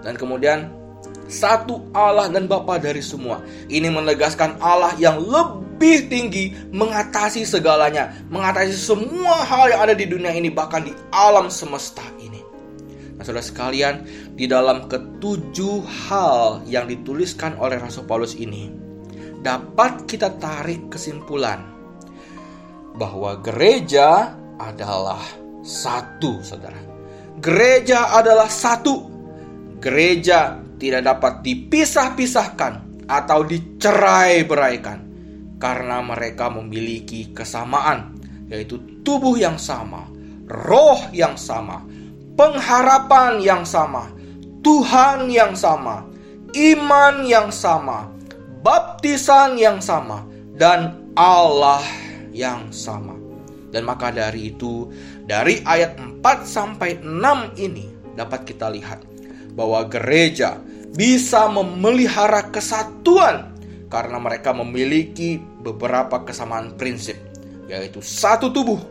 Dan 0.03 0.19
kemudian 0.19 0.67
satu 1.31 1.87
Allah 1.95 2.27
dan 2.27 2.51
Bapa 2.51 2.75
dari 2.77 2.99
semua. 2.99 3.39
Ini 3.71 3.87
menegaskan 3.87 4.59
Allah 4.59 4.91
yang 4.99 5.23
lebih 5.83 6.07
tinggi 6.07 6.45
mengatasi 6.71 7.43
segalanya, 7.43 8.15
mengatasi 8.31 8.71
semua 8.71 9.43
hal 9.43 9.75
yang 9.75 9.83
ada 9.83 9.91
di 9.91 10.07
dunia 10.07 10.31
ini 10.31 10.47
bahkan 10.47 10.87
di 10.87 10.95
alam 11.11 11.51
semesta 11.51 12.07
ini. 12.23 12.39
Nah, 13.19 13.23
Saudara 13.27 13.43
sekalian, 13.43 14.07
di 14.31 14.47
dalam 14.47 14.87
ketujuh 14.87 15.83
hal 16.07 16.63
yang 16.71 16.87
dituliskan 16.87 17.59
oleh 17.59 17.75
Rasul 17.83 18.07
Paulus 18.07 18.39
ini 18.39 18.71
dapat 19.43 20.07
kita 20.07 20.39
tarik 20.39 20.87
kesimpulan 20.87 21.59
bahwa 22.95 23.43
gereja 23.43 24.39
adalah 24.55 25.19
satu, 25.67 26.39
saudara. 26.39 26.79
Gereja 27.43 28.15
adalah 28.15 28.47
satu. 28.47 29.11
Gereja 29.83 30.63
tidak 30.79 31.03
dapat 31.11 31.43
dipisah-pisahkan 31.43 33.03
atau 33.03 33.43
dicerai-beraikan 33.43 35.12
karena 35.63 36.03
mereka 36.03 36.51
memiliki 36.51 37.31
kesamaan, 37.31 38.19
yaitu 38.51 38.83
tubuh 39.07 39.39
yang 39.39 39.55
sama, 39.55 40.11
roh 40.51 40.99
yang 41.15 41.39
sama, 41.39 41.87
pengharapan 42.35 43.39
yang 43.39 43.63
sama, 43.63 44.11
Tuhan 44.59 45.31
yang 45.31 45.55
sama, 45.55 46.03
iman 46.51 47.23
yang 47.23 47.47
sama, 47.47 48.11
baptisan 48.59 49.55
yang 49.55 49.79
sama, 49.79 50.27
dan 50.59 50.99
Allah 51.15 51.79
yang 52.35 52.67
sama. 52.75 53.15
Dan 53.71 53.87
maka 53.87 54.11
dari 54.11 54.51
itu, 54.51 54.91
dari 55.23 55.63
ayat 55.63 55.95
4 55.95 56.43
sampai 56.43 56.99
6 56.99 57.55
ini 57.55 57.87
dapat 58.19 58.43
kita 58.43 58.67
lihat 58.67 58.99
bahwa 59.55 59.87
gereja 59.87 60.59
bisa 60.91 61.47
memelihara 61.47 62.51
kesatuan 62.51 63.52
karena 63.93 64.17
mereka 64.17 64.57
memiliki 64.57 65.37
beberapa 65.37 66.25
kesamaan 66.25 66.73
prinsip, 66.73 67.13
yaitu 67.69 68.01
satu 68.01 68.49
tubuh, 68.49 68.81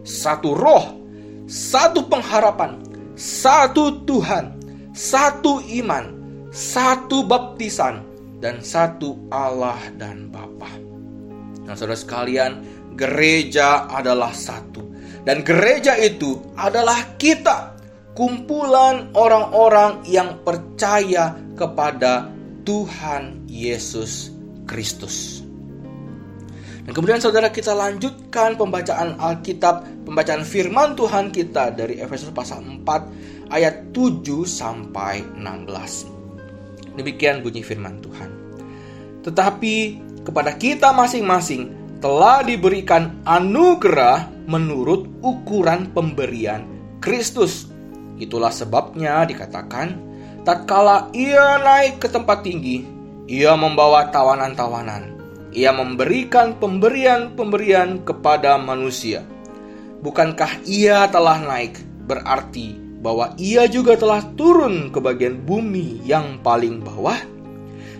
satu 0.00 0.56
roh, 0.56 0.96
satu 1.44 2.08
pengharapan, 2.08 2.80
satu 3.20 4.00
Tuhan, 4.08 4.56
satu 4.96 5.60
iman, 5.60 6.16
satu 6.48 7.28
baptisan, 7.28 8.00
dan 8.40 8.64
satu 8.64 9.20
Allah 9.28 9.76
dan 10.00 10.32
Bapa. 10.32 10.72
Nah, 11.68 11.76
saudara 11.76 12.00
sekalian, 12.00 12.64
gereja 12.96 13.84
adalah 13.92 14.32
satu. 14.32 14.88
Dan 15.28 15.44
gereja 15.44 16.00
itu 16.00 16.40
adalah 16.56 16.96
kita, 17.20 17.76
kumpulan 18.16 19.12
orang-orang 19.12 20.00
yang 20.08 20.40
percaya 20.48 21.36
kepada 21.58 22.32
Tuhan 22.64 23.44
Yesus 23.50 24.35
Kristus. 24.68 25.46
Dan 26.86 26.94
kemudian 26.94 27.18
saudara 27.18 27.50
kita 27.50 27.74
lanjutkan 27.74 28.54
pembacaan 28.54 29.18
Alkitab, 29.18 30.06
pembacaan 30.06 30.46
firman 30.46 30.94
Tuhan 30.94 31.34
kita 31.34 31.74
dari 31.74 31.98
Efesus 31.98 32.30
pasal 32.30 32.62
4 32.62 33.50
ayat 33.50 33.90
7 33.90 34.46
sampai 34.46 35.26
16. 35.34 36.94
Demikian 36.94 37.42
bunyi 37.42 37.66
firman 37.66 37.98
Tuhan. 37.98 38.30
Tetapi 39.26 39.74
kepada 40.22 40.54
kita 40.54 40.94
masing-masing 40.94 41.74
telah 41.98 42.46
diberikan 42.46 43.18
anugerah 43.26 44.30
menurut 44.46 45.10
ukuran 45.26 45.90
pemberian 45.90 46.62
Kristus. 47.02 47.66
Itulah 48.16 48.54
sebabnya 48.54 49.26
dikatakan, 49.26 49.98
tatkala 50.46 51.10
ia 51.10 51.58
naik 51.58 51.98
ke 51.98 52.08
tempat 52.08 52.46
tinggi, 52.46 52.86
ia 53.26 53.58
membawa 53.58 54.06
tawanan-tawanan. 54.14 55.18
Ia 55.50 55.74
memberikan 55.74 56.54
pemberian-pemberian 56.62 58.06
kepada 58.06 58.54
manusia. 58.54 59.26
Bukankah 60.02 60.62
ia 60.62 61.10
telah 61.10 61.42
naik 61.42 61.82
berarti 62.06 62.78
bahwa 63.02 63.34
ia 63.34 63.66
juga 63.66 63.98
telah 63.98 64.22
turun 64.38 64.94
ke 64.94 65.02
bagian 65.02 65.42
bumi 65.42 66.06
yang 66.06 66.38
paling 66.46 66.78
bawah? 66.86 67.18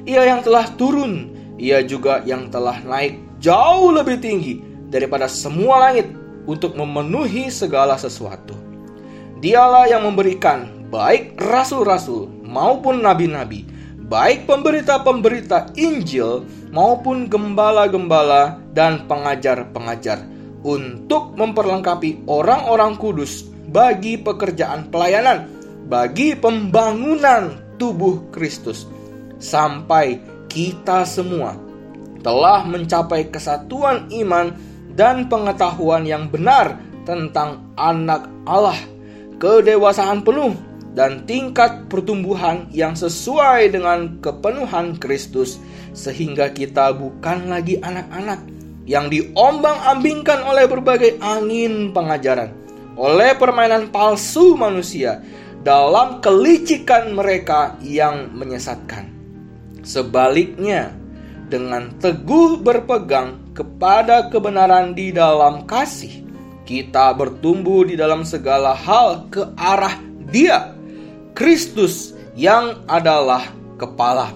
Ia 0.06 0.30
yang 0.30 0.46
telah 0.46 0.70
turun, 0.78 1.34
ia 1.58 1.82
juga 1.82 2.22
yang 2.22 2.46
telah 2.46 2.78
naik 2.86 3.18
jauh 3.42 3.90
lebih 3.90 4.22
tinggi 4.22 4.62
daripada 4.86 5.26
semua 5.26 5.90
langit 5.90 6.06
untuk 6.46 6.78
memenuhi 6.78 7.50
segala 7.50 7.98
sesuatu. 7.98 8.54
Dialah 9.42 9.90
yang 9.90 10.06
memberikan 10.06 10.86
baik 10.86 11.34
rasul-rasul 11.42 12.30
maupun 12.46 13.02
nabi-nabi, 13.02 13.66
baik 14.06 14.46
pemberita-pemberita 14.46 15.74
Injil 15.74 16.46
maupun 16.70 17.26
gembala-gembala 17.26 18.62
dan 18.70 19.06
pengajar-pengajar 19.10 20.22
untuk 20.62 21.34
memperlengkapi 21.34 22.26
orang-orang 22.30 22.94
kudus 22.98 23.46
bagi 23.70 24.18
pekerjaan 24.18 24.90
pelayanan, 24.94 25.50
bagi 25.90 26.38
pembangunan 26.38 27.58
tubuh 27.82 28.30
Kristus. 28.30 28.86
Sampai 29.42 30.22
kita 30.46 31.04
semua 31.04 31.58
telah 32.22 32.64
mencapai 32.64 33.28
kesatuan 33.28 34.08
iman 34.10 34.54
dan 34.96 35.28
pengetahuan 35.28 36.08
yang 36.08 36.30
benar 36.32 36.80
tentang 37.04 37.70
anak 37.78 38.26
Allah, 38.48 38.78
kedewasaan 39.38 40.24
penuh 40.24 40.65
dan 40.96 41.28
tingkat 41.28 41.92
pertumbuhan 41.92 42.72
yang 42.72 42.96
sesuai 42.96 43.68
dengan 43.68 44.16
kepenuhan 44.24 44.96
Kristus 44.96 45.60
sehingga 45.92 46.48
kita 46.48 46.96
bukan 46.96 47.52
lagi 47.52 47.76
anak-anak 47.84 48.40
yang 48.88 49.12
diombang-ambingkan 49.12 50.40
oleh 50.46 50.64
berbagai 50.64 51.20
angin 51.20 51.92
pengajaran, 51.92 52.48
oleh 52.96 53.36
permainan 53.36 53.92
palsu 53.92 54.56
manusia 54.56 55.20
dalam 55.60 56.22
kelicikan 56.24 57.12
mereka 57.12 57.76
yang 57.84 58.32
menyesatkan. 58.32 59.10
Sebaliknya, 59.82 60.94
dengan 61.50 61.92
teguh 61.98 62.62
berpegang 62.62 63.52
kepada 63.52 64.30
kebenaran 64.30 64.94
di 64.94 65.10
dalam 65.10 65.66
kasih, 65.66 66.22
kita 66.66 67.14
bertumbuh 67.14 67.86
di 67.86 67.94
dalam 67.98 68.22
segala 68.22 68.74
hal 68.74 69.30
ke 69.30 69.42
arah 69.58 69.98
Dia, 70.26 70.75
Kristus 71.36 72.16
yang 72.32 72.80
adalah 72.88 73.52
kepala. 73.76 74.32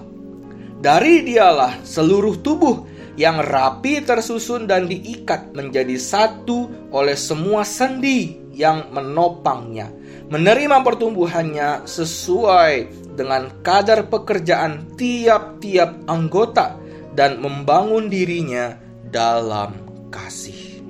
Dari 0.77 1.25
Dialah 1.25 1.81
seluruh 1.81 2.37
tubuh 2.45 2.85
yang 3.17 3.41
rapi 3.41 4.05
tersusun 4.05 4.69
dan 4.69 4.85
diikat 4.85 5.49
menjadi 5.57 5.97
satu 5.97 6.69
oleh 6.93 7.17
semua 7.17 7.65
sendi 7.65 8.37
yang 8.53 8.93
menopangnya, 8.93 9.89
menerima 10.29 10.85
pertumbuhannya 10.85 11.89
sesuai 11.89 12.73
dengan 13.17 13.49
kadar 13.65 14.05
pekerjaan 14.05 14.93
tiap-tiap 14.93 16.05
anggota 16.05 16.77
dan 17.17 17.41
membangun 17.41 18.13
dirinya 18.13 18.77
dalam 19.09 19.73
kasih. 20.13 20.85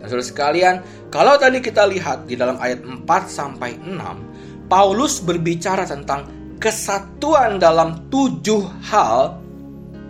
Dan 0.00 0.08
saudara 0.08 0.24
sekalian, 0.24 0.74
kalau 1.12 1.36
tadi 1.36 1.60
kita 1.60 1.84
lihat 1.88 2.24
di 2.24 2.40
dalam 2.40 2.56
ayat 2.56 2.80
4 2.84 3.04
sampai 3.28 3.76
6, 3.80 4.33
Paulus 4.66 5.20
berbicara 5.20 5.84
tentang 5.84 6.28
kesatuan 6.58 7.60
dalam 7.60 8.08
tujuh 8.08 8.64
hal, 8.88 9.36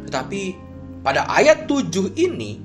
tetapi 0.07 0.55
pada 1.03 1.27
ayat 1.27 1.67
7 1.67 2.15
ini, 2.15 2.63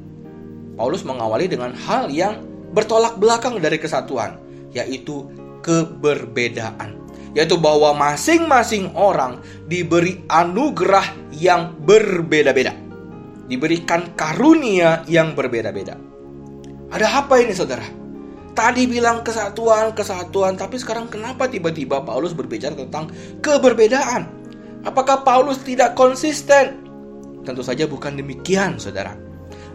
Paulus 0.78 1.02
mengawali 1.04 1.50
dengan 1.50 1.74
hal 1.74 2.08
yang 2.14 2.40
bertolak 2.72 3.18
belakang 3.18 3.58
dari 3.58 3.82
kesatuan, 3.82 4.38
yaitu 4.72 5.26
keberbedaan 5.66 7.00
yaitu 7.38 7.62
bahwa 7.62 7.94
masing-masing 7.94 8.90
orang 8.98 9.42
diberi 9.70 10.26
anugerah 10.30 11.30
yang 11.38 11.78
berbeda-beda. 11.78 12.74
Diberikan 13.50 14.14
karunia 14.14 15.06
yang 15.10 15.34
berbeda-beda. 15.34 15.98
Ada 16.90 17.26
apa 17.26 17.38
ini 17.42 17.54
saudara? 17.54 17.86
Tadi 18.60 18.92
bilang 18.92 19.24
kesatuan, 19.24 19.96
kesatuan, 19.96 20.60
tapi 20.60 20.76
sekarang 20.76 21.08
kenapa 21.08 21.48
tiba-tiba 21.48 22.04
Paulus 22.04 22.36
berbicara 22.36 22.76
tentang 22.76 23.08
keberbedaan? 23.40 24.28
Apakah 24.84 25.24
Paulus 25.24 25.64
tidak 25.64 25.96
konsisten? 25.96 26.84
Tentu 27.48 27.64
saja 27.64 27.88
bukan 27.88 28.20
demikian, 28.20 28.76
saudara. 28.76 29.16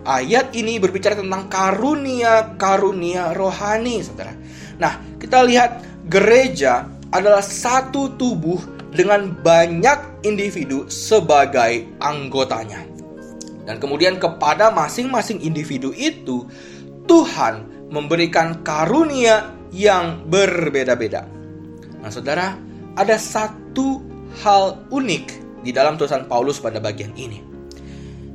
Ayat 0.05 0.53
ini 0.53 0.77
berbicara 0.77 1.16
tentang 1.16 1.49
karunia-karunia 1.49 3.33
rohani, 3.33 4.05
saudara. 4.05 4.37
Nah, 4.77 5.01
kita 5.16 5.40
lihat 5.49 5.81
gereja 6.12 6.85
adalah 7.09 7.40
satu 7.40 8.12
tubuh 8.20 8.61
dengan 8.92 9.33
banyak 9.33 10.29
individu 10.29 10.85
sebagai 10.92 11.88
anggotanya. 12.05 12.85
Dan 13.64 13.81
kemudian 13.81 14.20
kepada 14.20 14.68
masing-masing 14.68 15.40
individu 15.40 15.88
itu, 15.97 16.44
Tuhan 17.09 17.73
memberikan 17.90 18.62
karunia 18.64 19.53
yang 19.75 20.25
berbeda-beda. 20.31 21.27
Nah, 22.01 22.11
saudara, 22.12 22.55
ada 22.94 23.16
satu 23.18 24.05
hal 24.44 24.87
unik 24.92 25.27
di 25.64 25.70
dalam 25.73 25.97
tulisan 25.97 26.29
Paulus 26.29 26.61
pada 26.61 26.79
bagian 26.79 27.11
ini. 27.16 27.40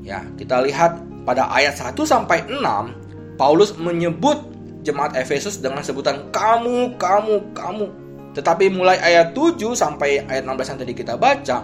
Ya, 0.03 0.25
kita 0.35 0.59
lihat 0.65 0.99
pada 1.23 1.47
ayat 1.53 1.77
1 1.77 1.93
sampai 2.03 2.49
6, 2.49 3.37
Paulus 3.37 3.77
menyebut 3.77 4.41
jemaat 4.81 5.13
Efesus 5.13 5.61
dengan 5.61 5.85
sebutan 5.85 6.33
kamu, 6.33 6.97
kamu, 6.97 7.53
kamu. 7.53 7.85
Tetapi 8.33 8.73
mulai 8.73 8.97
ayat 8.97 9.37
7 9.37 9.77
sampai 9.77 10.25
ayat 10.25 10.43
16 10.43 10.69
yang 10.75 10.79
tadi 10.81 10.93
kita 10.97 11.13
baca, 11.15 11.57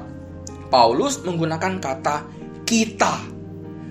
Paulus 0.70 1.22
menggunakan 1.26 1.82
kata 1.82 2.16
kita. 2.70 3.16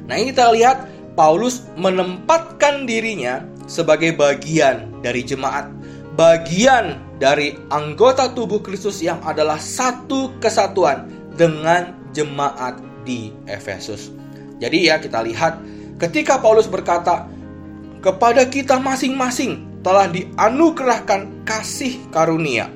Nah, 0.05 0.15
ini 0.15 0.31
kita 0.31 0.53
lihat 0.53 0.77
Paulus 1.15 1.67
menempatkan 1.79 2.85
dirinya 2.85 3.54
sebagai 3.65 4.13
bagian 4.17 4.91
dari 5.01 5.25
jemaat, 5.25 5.69
bagian 6.15 7.01
dari 7.19 7.57
anggota 7.73 8.31
tubuh 8.33 8.61
Kristus 8.61 9.01
yang 9.01 9.21
adalah 9.25 9.57
satu 9.57 10.35
kesatuan 10.39 11.09
dengan 11.35 11.95
jemaat 12.15 12.79
di 13.03 13.35
Efesus. 13.51 14.15
Jadi 14.63 14.89
ya 14.89 15.03
kita 15.03 15.21
lihat 15.27 15.59
ketika 15.99 16.39
Paulus 16.39 16.71
berkata 16.71 17.27
kepada 18.05 18.47
kita 18.47 18.79
masing-masing 18.79 19.83
telah 19.85 20.09
dianugerahkan 20.09 21.45
kasih 21.45 22.01
karunia. 22.09 22.73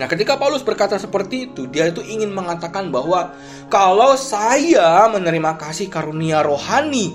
Nah, 0.00 0.08
ketika 0.08 0.40
Paulus 0.40 0.64
berkata 0.64 0.96
seperti 0.96 1.52
itu, 1.52 1.68
dia 1.68 1.92
itu 1.92 2.00
ingin 2.00 2.32
mengatakan 2.32 2.88
bahwa 2.88 3.36
kalau 3.68 4.16
saya 4.16 5.04
menerima 5.12 5.60
kasih 5.60 5.92
karunia 5.92 6.40
rohani 6.40 7.12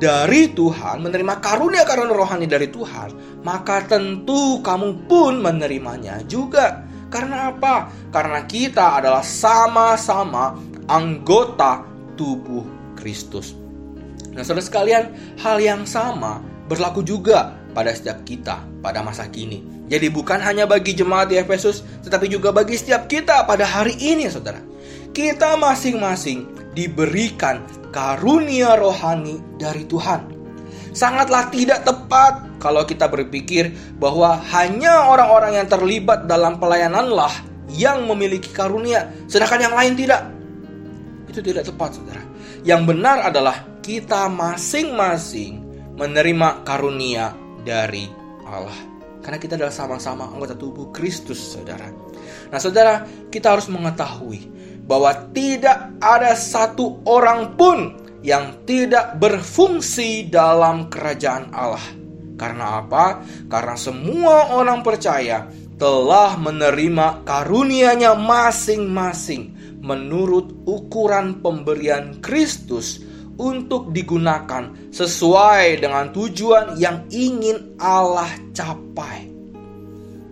dari 0.00 0.48
Tuhan, 0.56 1.04
menerima 1.04 1.44
karunia-karunia 1.44 2.16
rohani 2.16 2.48
dari 2.48 2.72
Tuhan, 2.72 3.12
maka 3.44 3.84
tentu 3.84 4.64
kamu 4.64 5.04
pun 5.04 5.44
menerimanya 5.44 6.24
juga. 6.24 6.88
Karena 7.12 7.52
apa? 7.52 7.92
Karena 8.08 8.48
kita 8.48 8.96
adalah 9.02 9.20
sama-sama 9.20 10.56
anggota 10.88 11.84
tubuh 12.16 12.64
Kristus. 12.96 13.52
Nah, 14.32 14.40
saudara 14.40 14.64
sekalian, 14.64 15.04
hal 15.42 15.60
yang 15.60 15.82
sama 15.84 16.40
berlaku 16.70 17.02
juga 17.04 17.60
pada 17.76 17.92
setiap 17.92 18.22
kita 18.24 18.62
pada 18.80 19.04
masa 19.04 19.28
kini. 19.28 19.62
Jadi 19.90 20.06
bukan 20.06 20.38
hanya 20.38 20.70
bagi 20.70 20.94
jemaat 20.94 21.34
di 21.34 21.36
Efesus, 21.36 21.82
tetapi 22.06 22.30
juga 22.30 22.54
bagi 22.54 22.78
setiap 22.78 23.10
kita 23.10 23.42
pada 23.42 23.66
hari 23.66 23.98
ini, 23.98 24.30
saudara. 24.30 24.62
Kita 25.10 25.58
masing-masing 25.58 26.59
diberikan 26.74 27.66
karunia 27.90 28.78
rohani 28.78 29.42
dari 29.58 29.86
Tuhan. 29.86 30.38
Sangatlah 30.90 31.50
tidak 31.54 31.86
tepat 31.86 32.58
kalau 32.58 32.82
kita 32.82 33.06
berpikir 33.06 33.70
bahwa 33.98 34.38
hanya 34.50 35.06
orang-orang 35.06 35.62
yang 35.62 35.68
terlibat 35.70 36.26
dalam 36.26 36.58
pelayananlah 36.58 37.30
yang 37.70 38.02
memiliki 38.10 38.50
karunia, 38.50 39.06
sedangkan 39.30 39.70
yang 39.70 39.74
lain 39.74 39.94
tidak. 39.94 40.22
Itu 41.30 41.38
tidak 41.38 41.70
tepat, 41.70 41.94
saudara. 41.94 42.22
Yang 42.66 42.82
benar 42.90 43.30
adalah 43.30 43.56
kita 43.80 44.26
masing-masing 44.26 45.62
menerima 45.94 46.66
karunia 46.66 47.32
dari 47.62 48.10
Allah. 48.44 48.76
Karena 49.22 49.38
kita 49.38 49.54
adalah 49.54 49.70
sama-sama 49.70 50.26
anggota 50.26 50.58
tubuh 50.58 50.90
Kristus, 50.90 51.38
saudara. 51.38 51.86
Nah, 52.50 52.58
saudara, 52.58 53.06
kita 53.30 53.54
harus 53.54 53.70
mengetahui 53.70 54.59
bahwa 54.90 55.14
tidak 55.30 55.94
ada 56.02 56.34
satu 56.34 56.98
orang 57.06 57.54
pun 57.54 57.94
yang 58.26 58.66
tidak 58.66 59.22
berfungsi 59.22 60.26
dalam 60.26 60.90
kerajaan 60.90 61.54
Allah. 61.54 61.86
Karena 62.34 62.82
apa? 62.82 63.22
Karena 63.46 63.78
semua 63.78 64.50
orang 64.50 64.82
percaya 64.82 65.46
telah 65.78 66.34
menerima 66.34 67.22
karunia-Nya 67.22 68.18
masing-masing 68.18 69.54
menurut 69.78 70.66
ukuran 70.66 71.38
pemberian 71.38 72.18
Kristus 72.18 73.00
untuk 73.40 73.94
digunakan 73.94 74.92
sesuai 74.92 75.80
dengan 75.80 76.12
tujuan 76.12 76.76
yang 76.76 77.06
ingin 77.08 77.78
Allah 77.80 78.28
capai. 78.52 79.30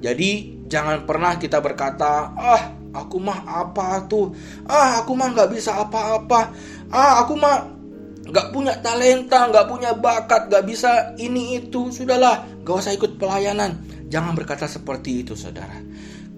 Jadi, 0.04 0.64
jangan 0.68 1.08
pernah 1.08 1.40
kita 1.40 1.64
berkata, 1.64 2.36
"Ah, 2.36 2.77
Aku 3.04 3.22
mah 3.22 3.46
apa 3.46 4.02
tuh? 4.08 4.34
Ah, 4.66 5.02
aku 5.02 5.14
mah 5.14 5.30
nggak 5.30 5.50
bisa 5.54 5.76
apa-apa. 5.78 6.50
Ah, 6.90 7.22
aku 7.22 7.38
mah 7.38 7.68
nggak 8.28 8.48
punya 8.52 8.74
talenta, 8.82 9.48
nggak 9.48 9.66
punya 9.68 9.90
bakat, 9.96 10.50
nggak 10.50 10.64
bisa 10.68 11.16
ini 11.16 11.62
itu. 11.62 11.88
Sudahlah, 11.88 12.44
gak 12.64 12.76
usah 12.84 12.92
ikut 12.92 13.16
pelayanan. 13.16 13.78
Jangan 14.08 14.32
berkata 14.36 14.68
seperti 14.68 15.24
itu, 15.24 15.32
saudara. 15.36 15.80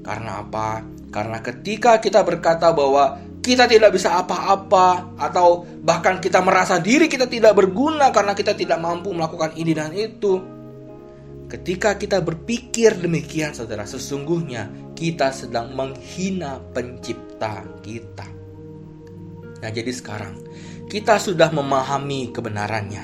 Karena 0.03 0.43
apa? 0.43 0.83
Karena 1.11 1.43
ketika 1.43 1.99
kita 1.99 2.23
berkata 2.23 2.71
bahwa 2.71 3.19
kita 3.41 3.65
tidak 3.67 3.97
bisa 3.97 4.21
apa-apa 4.21 5.17
atau 5.17 5.65
bahkan 5.81 6.21
kita 6.21 6.45
merasa 6.45 6.77
diri 6.77 7.09
kita 7.09 7.25
tidak 7.25 7.57
berguna 7.57 8.13
karena 8.13 8.37
kita 8.37 8.53
tidak 8.53 8.79
mampu 8.79 9.11
melakukan 9.17 9.57
ini 9.57 9.73
dan 9.73 9.91
itu. 9.97 10.60
Ketika 11.51 11.99
kita 11.99 12.23
berpikir 12.23 12.95
demikian, 13.03 13.51
saudara, 13.51 13.83
sesungguhnya 13.83 14.95
kita 14.95 15.35
sedang 15.35 15.75
menghina 15.75 16.63
pencipta 16.71 17.67
kita. 17.83 18.23
Nah, 19.59 19.71
jadi 19.75 19.91
sekarang 19.91 20.39
kita 20.87 21.19
sudah 21.19 21.51
memahami 21.51 22.31
kebenarannya. 22.31 23.03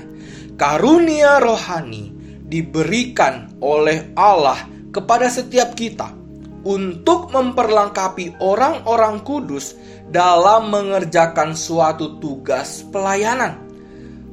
Karunia 0.54 1.42
rohani 1.42 2.14
diberikan 2.46 3.50
oleh 3.58 4.14
Allah 4.14 4.62
kepada 4.94 5.26
setiap 5.26 5.74
kita 5.74 6.14
untuk 6.62 7.34
memperlengkapi 7.34 8.38
orang-orang 8.38 9.26
kudus 9.26 9.74
dalam 10.06 10.70
mengerjakan 10.70 11.58
suatu 11.58 12.22
tugas 12.22 12.86
pelayanan 12.94 13.58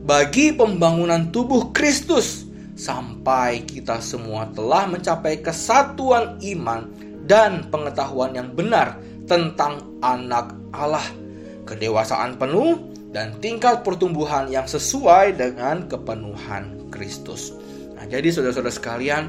bagi 0.05 0.53
pembangunan 0.53 1.33
tubuh 1.33 1.73
Kristus 1.73 2.42
sampai 2.83 3.63
kita 3.63 4.03
semua 4.03 4.51
telah 4.51 4.91
mencapai 4.91 5.39
kesatuan 5.39 6.35
iman 6.43 6.91
dan 7.23 7.71
pengetahuan 7.71 8.35
yang 8.35 8.51
benar 8.51 8.99
tentang 9.23 9.79
anak 10.03 10.51
Allah, 10.75 11.07
kedewasaan 11.63 12.35
penuh, 12.35 12.75
dan 13.15 13.39
tingkat 13.39 13.87
pertumbuhan 13.87 14.51
yang 14.51 14.67
sesuai 14.67 15.39
dengan 15.39 15.87
kepenuhan 15.87 16.91
Kristus. 16.91 17.55
Nah, 17.95 18.03
jadi 18.03 18.27
saudara-saudara 18.27 18.75
sekalian, 18.75 19.23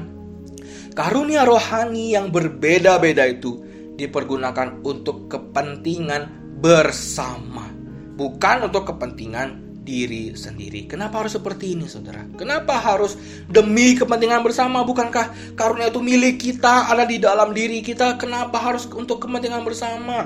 karunia 0.91 1.47
rohani 1.47 2.11
yang 2.11 2.35
berbeda-beda 2.35 3.23
itu 3.23 3.63
dipergunakan 3.95 4.83
untuk 4.83 5.31
kepentingan 5.31 6.27
bersama, 6.59 7.71
bukan 8.19 8.67
untuk 8.67 8.91
kepentingan 8.91 9.64
diri 9.85 10.33
sendiri. 10.33 10.89
Kenapa 10.89 11.21
harus 11.21 11.37
seperti 11.37 11.77
ini, 11.77 11.85
saudara? 11.85 12.25
Kenapa 12.33 12.81
harus 12.81 13.13
demi 13.45 13.93
kepentingan 13.93 14.41
bersama? 14.41 14.81
Bukankah 14.81 15.53
karunia 15.53 15.93
itu 15.93 16.01
milik 16.01 16.41
kita, 16.41 16.89
ada 16.89 17.05
di 17.05 17.21
dalam 17.21 17.53
diri 17.53 17.85
kita? 17.85 18.17
Kenapa 18.17 18.57
harus 18.57 18.89
untuk 18.89 19.21
kepentingan 19.21 19.61
bersama? 19.61 20.25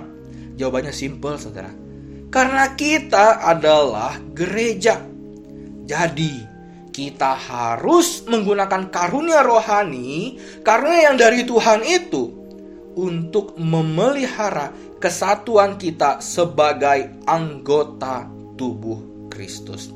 Jawabannya 0.55 0.95
simpel, 0.95 1.35
saudara. 1.35 1.69
Karena 2.31 2.71
kita 2.79 3.43
adalah 3.43 4.15
gereja. 4.31 5.03
Jadi, 5.83 6.47
kita 6.95 7.35
harus 7.35 8.23
menggunakan 8.23 8.87
karunia 8.87 9.43
rohani, 9.43 10.39
karunia 10.63 11.11
yang 11.11 11.17
dari 11.19 11.43
Tuhan 11.43 11.83
itu, 11.83 12.31
untuk 12.95 13.55
memelihara 13.59 14.71
kesatuan 14.99 15.79
kita 15.79 16.19
sebagai 16.19 17.23
anggota 17.23 18.27
tubuh 18.59 19.08
Kristus. 19.39 19.95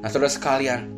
Nah, 0.00 0.08
saudara 0.08 0.32
sekalian, 0.32 0.88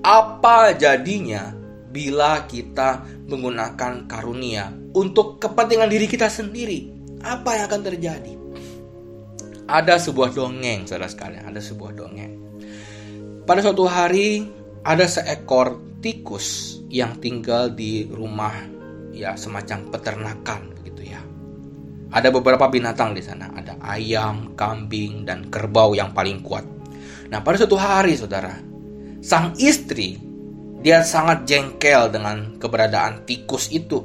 apa 0.00 0.72
jadinya 0.72 1.52
bila 1.92 2.48
kita 2.48 3.04
menggunakan 3.28 4.08
karunia 4.08 4.72
untuk 4.96 5.36
kepentingan 5.36 5.92
diri 5.92 6.08
kita 6.08 6.32
sendiri? 6.32 6.88
Apa 7.20 7.60
yang 7.60 7.64
akan 7.68 7.82
terjadi? 7.84 8.32
Ada 9.68 10.00
sebuah 10.00 10.32
dongeng, 10.32 10.88
saudara 10.88 11.12
sekalian, 11.12 11.44
ada 11.44 11.60
sebuah 11.60 11.92
dongeng. 11.92 12.32
Pada 13.44 13.60
suatu 13.60 13.84
hari, 13.84 14.48
ada 14.80 15.04
seekor 15.04 16.00
tikus 16.00 16.80
yang 16.88 17.20
tinggal 17.20 17.68
di 17.68 18.08
rumah 18.08 18.54
ya 19.12 19.36
semacam 19.36 19.92
peternakan 19.92 20.72
begitu 20.80 21.12
ya. 21.12 21.20
Ada 22.08 22.32
beberapa 22.32 22.72
binatang 22.72 23.12
di 23.12 23.20
sana, 23.20 23.52
ada 23.52 23.76
ayam, 23.84 24.56
kambing, 24.56 25.28
dan 25.28 25.52
kerbau 25.52 25.92
yang 25.92 26.16
paling 26.16 26.40
kuat. 26.40 26.77
Nah, 27.28 27.44
pada 27.44 27.60
suatu 27.60 27.76
hari, 27.76 28.16
saudara, 28.16 28.56
sang 29.20 29.52
istri 29.60 30.16
dia 30.80 31.04
sangat 31.04 31.44
jengkel 31.44 32.08
dengan 32.08 32.56
keberadaan 32.56 33.28
tikus 33.28 33.68
itu. 33.68 34.00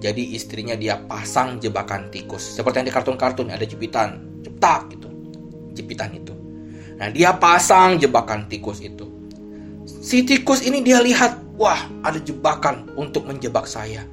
Jadi 0.00 0.36
istrinya 0.36 0.76
dia 0.76 1.00
pasang 1.00 1.60
jebakan 1.60 2.08
tikus. 2.08 2.56
Seperti 2.56 2.80
yang 2.80 2.88
di 2.88 2.94
kartun-kartun 2.94 3.52
ada 3.52 3.64
jepitan, 3.64 4.40
cetak 4.44 4.80
gitu. 4.96 5.08
Jepitan 5.76 6.12
itu. 6.16 6.32
Nah, 6.96 7.10
dia 7.12 7.36
pasang 7.36 8.00
jebakan 8.00 8.48
tikus 8.48 8.80
itu. 8.80 9.10
Si 9.84 10.24
tikus 10.24 10.64
ini 10.64 10.80
dia 10.80 11.04
lihat, 11.04 11.40
wah, 11.60 11.88
ada 12.00 12.16
jebakan 12.16 12.88
untuk 12.96 13.28
menjebak 13.28 13.68
saya. 13.68 14.06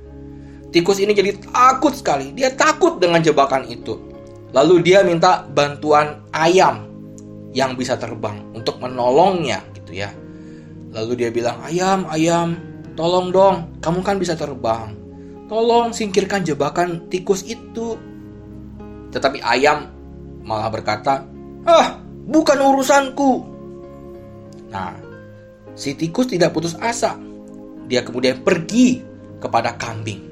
Tikus 0.72 1.00
ini 1.00 1.16
jadi 1.16 1.40
takut 1.52 1.96
sekali. 1.96 2.32
Dia 2.36 2.52
takut 2.52 3.00
dengan 3.00 3.24
jebakan 3.24 3.68
itu. 3.68 4.00
Lalu 4.52 4.84
dia 4.84 5.04
minta 5.04 5.48
bantuan 5.48 6.24
ayam 6.36 6.91
yang 7.52 7.76
bisa 7.76 8.00
terbang 8.00 8.40
untuk 8.56 8.80
menolongnya 8.80 9.64
gitu 9.76 9.96
ya. 9.96 10.12
Lalu 10.92 11.24
dia 11.24 11.30
bilang, 11.32 11.60
"Ayam, 11.64 12.08
ayam, 12.08 12.60
tolong 12.96 13.32
dong, 13.32 13.80
kamu 13.80 14.00
kan 14.04 14.16
bisa 14.20 14.36
terbang. 14.36 14.96
Tolong 15.48 15.92
singkirkan 15.92 16.44
jebakan 16.44 17.08
tikus 17.08 17.44
itu." 17.48 17.96
Tetapi 19.12 19.44
ayam 19.44 19.88
malah 20.44 20.72
berkata, 20.72 21.28
"Ah, 21.68 22.00
bukan 22.28 22.58
urusanku." 22.60 23.32
Nah, 24.72 24.96
si 25.76 25.96
tikus 25.96 26.32
tidak 26.32 26.56
putus 26.56 26.76
asa. 26.80 27.20
Dia 27.92 28.08
kemudian 28.08 28.40
pergi 28.40 29.04
kepada 29.44 29.76
kambing 29.76 30.32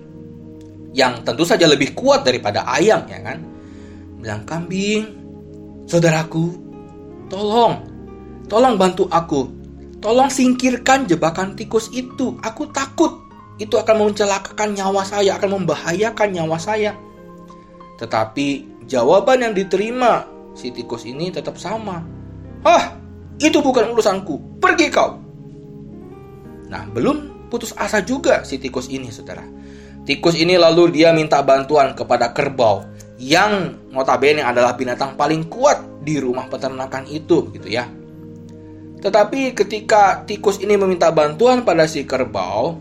yang 0.93 1.21
tentu 1.21 1.45
saja 1.45 1.69
lebih 1.69 1.93
kuat 1.93 2.25
daripada 2.25 2.65
ayam 2.65 3.03
ya 3.05 3.19
kan. 3.21 3.39
Bilang 4.19 4.43
kambing, 4.43 5.03
saudaraku, 5.87 6.68
tolong, 7.29 7.85
tolong 8.49 8.75
bantu 8.75 9.07
aku. 9.07 9.47
Tolong 9.99 10.31
singkirkan 10.31 11.05
jebakan 11.05 11.55
tikus 11.55 11.91
itu. 11.91 12.39
Aku 12.43 12.71
takut 12.71 13.29
itu 13.59 13.75
akan 13.75 14.09
mencelakakan 14.09 14.71
nyawa 14.71 15.03
saya, 15.03 15.35
akan 15.35 15.61
membahayakan 15.61 16.29
nyawa 16.31 16.55
saya. 16.55 16.95
Tetapi 17.99 18.47
jawaban 18.87 19.43
yang 19.43 19.53
diterima 19.53 20.23
si 20.55 20.71
tikus 20.71 21.03
ini 21.03 21.27
tetap 21.29 21.59
sama. 21.59 21.99
Ah, 22.63 22.95
itu 23.39 23.59
bukan 23.59 23.91
urusanku. 23.91 24.59
Pergi 24.63 24.87
kau. 24.87 25.19
Nah, 26.71 26.87
belum 26.87 27.49
putus 27.51 27.75
asa 27.75 27.99
juga 27.99 28.47
si 28.47 28.55
tikus 28.55 28.87
ini, 28.87 29.11
saudara. 29.11 29.43
Tikus 30.07 30.39
ini 30.39 30.55
lalu 30.55 30.95
dia 30.95 31.11
minta 31.11 31.43
bantuan 31.43 31.91
kepada 31.91 32.31
kerbau 32.31 32.87
yang 33.19 33.75
notabene 33.91 34.39
adalah 34.39 34.79
binatang 34.79 35.19
paling 35.19 35.51
kuat 35.51 35.88
di 35.99 36.15
rumah 36.17 36.47
peternakan 36.47 37.05
itu 37.11 37.51
gitu 37.51 37.67
ya. 37.67 37.87
Tetapi 38.99 39.55
ketika 39.55 40.27
tikus 40.27 40.59
ini 40.59 40.75
meminta 40.75 41.11
bantuan 41.11 41.63
pada 41.63 41.87
si 41.87 42.03
kerbau, 42.03 42.75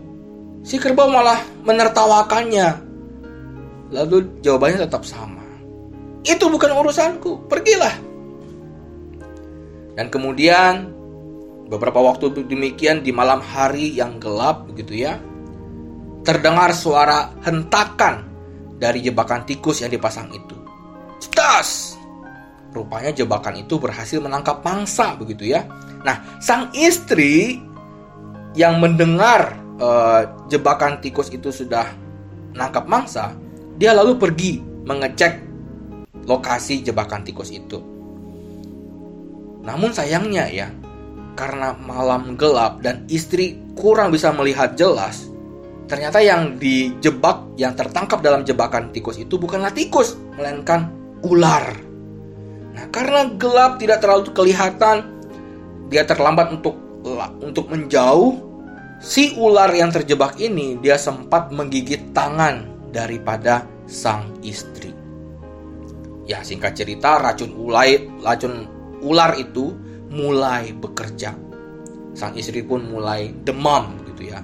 si 0.63 0.75
kerbau 0.75 1.07
malah 1.07 1.39
menertawakannya. 1.63 2.87
Lalu 3.89 4.43
jawabannya 4.43 4.85
tetap 4.85 5.07
sama. 5.07 5.41
Itu 6.21 6.51
bukan 6.51 6.75
urusanku, 6.75 7.47
pergilah. 7.47 7.95
Dan 9.95 10.11
kemudian 10.11 10.91
beberapa 11.67 11.99
waktu 11.99 12.31
demikian 12.47 13.03
di 13.03 13.11
malam 13.15 13.39
hari 13.39 13.93
yang 13.95 14.17
gelap 14.17 14.67
begitu 14.67 15.05
ya 15.05 15.21
terdengar 16.23 16.73
suara 16.75 17.31
hentakan 17.43 18.27
dari 18.79 19.03
jebakan 19.03 19.43
tikus 19.43 19.83
yang 19.83 19.91
dipasang 19.91 20.31
itu. 20.31 20.55
Cetas! 21.19 21.98
Rupanya 22.69 23.09
jebakan 23.09 23.57
itu 23.57 23.81
berhasil 23.81 24.21
menangkap 24.21 24.61
mangsa 24.61 25.17
begitu 25.17 25.49
ya. 25.49 25.65
Nah, 26.05 26.21
sang 26.39 26.69
istri 26.77 27.59
yang 28.53 28.77
mendengar 28.77 29.57
uh, 29.81 30.25
jebakan 30.47 31.01
tikus 31.01 31.33
itu 31.33 31.49
sudah 31.49 31.89
menangkap 32.53 32.85
mangsa, 32.85 33.33
dia 33.77 33.93
lalu 33.93 34.17
pergi 34.17 34.61
mengecek 34.85 35.41
lokasi 36.29 36.85
jebakan 36.85 37.25
tikus 37.25 37.49
itu. 37.49 37.81
Namun 39.65 39.89
sayangnya 39.93 40.45
ya, 40.49 40.69
karena 41.33 41.73
malam 41.73 42.37
gelap 42.37 42.85
dan 42.85 43.05
istri 43.09 43.57
kurang 43.73 44.13
bisa 44.13 44.29
melihat 44.33 44.77
jelas, 44.77 45.29
Ternyata 45.89 46.21
yang 46.21 46.61
dijebak, 46.61 47.57
yang 47.57 47.73
tertangkap 47.73 48.21
dalam 48.21 48.45
jebakan 48.45 48.93
tikus 48.93 49.17
itu 49.17 49.41
bukanlah 49.41 49.73
tikus, 49.73 50.13
melainkan 50.37 50.93
ular. 51.25 51.88
Nah, 52.79 52.87
karena 52.95 53.27
gelap 53.35 53.75
tidak 53.75 53.99
terlalu 53.99 54.31
kelihatan, 54.31 55.03
dia 55.91 56.07
terlambat 56.07 56.55
untuk 56.55 56.79
untuk 57.43 57.67
menjauh. 57.67 58.47
Si 59.03 59.35
ular 59.35 59.71
yang 59.75 59.91
terjebak 59.91 60.39
ini 60.39 60.79
dia 60.79 60.95
sempat 60.95 61.51
menggigit 61.51 62.15
tangan 62.15 62.87
daripada 62.95 63.67
sang 63.83 64.31
istri. 64.43 64.95
Ya, 66.23 66.39
singkat 66.39 66.79
cerita, 66.79 67.19
racun 67.19 67.51
ulai, 67.51 67.99
racun 68.23 68.63
ular 69.03 69.35
itu 69.35 69.75
mulai 70.07 70.71
bekerja. 70.71 71.35
Sang 72.15 72.31
istri 72.39 72.63
pun 72.63 72.87
mulai 72.87 73.31
demam 73.43 73.99
gitu 74.07 74.31
ya 74.31 74.39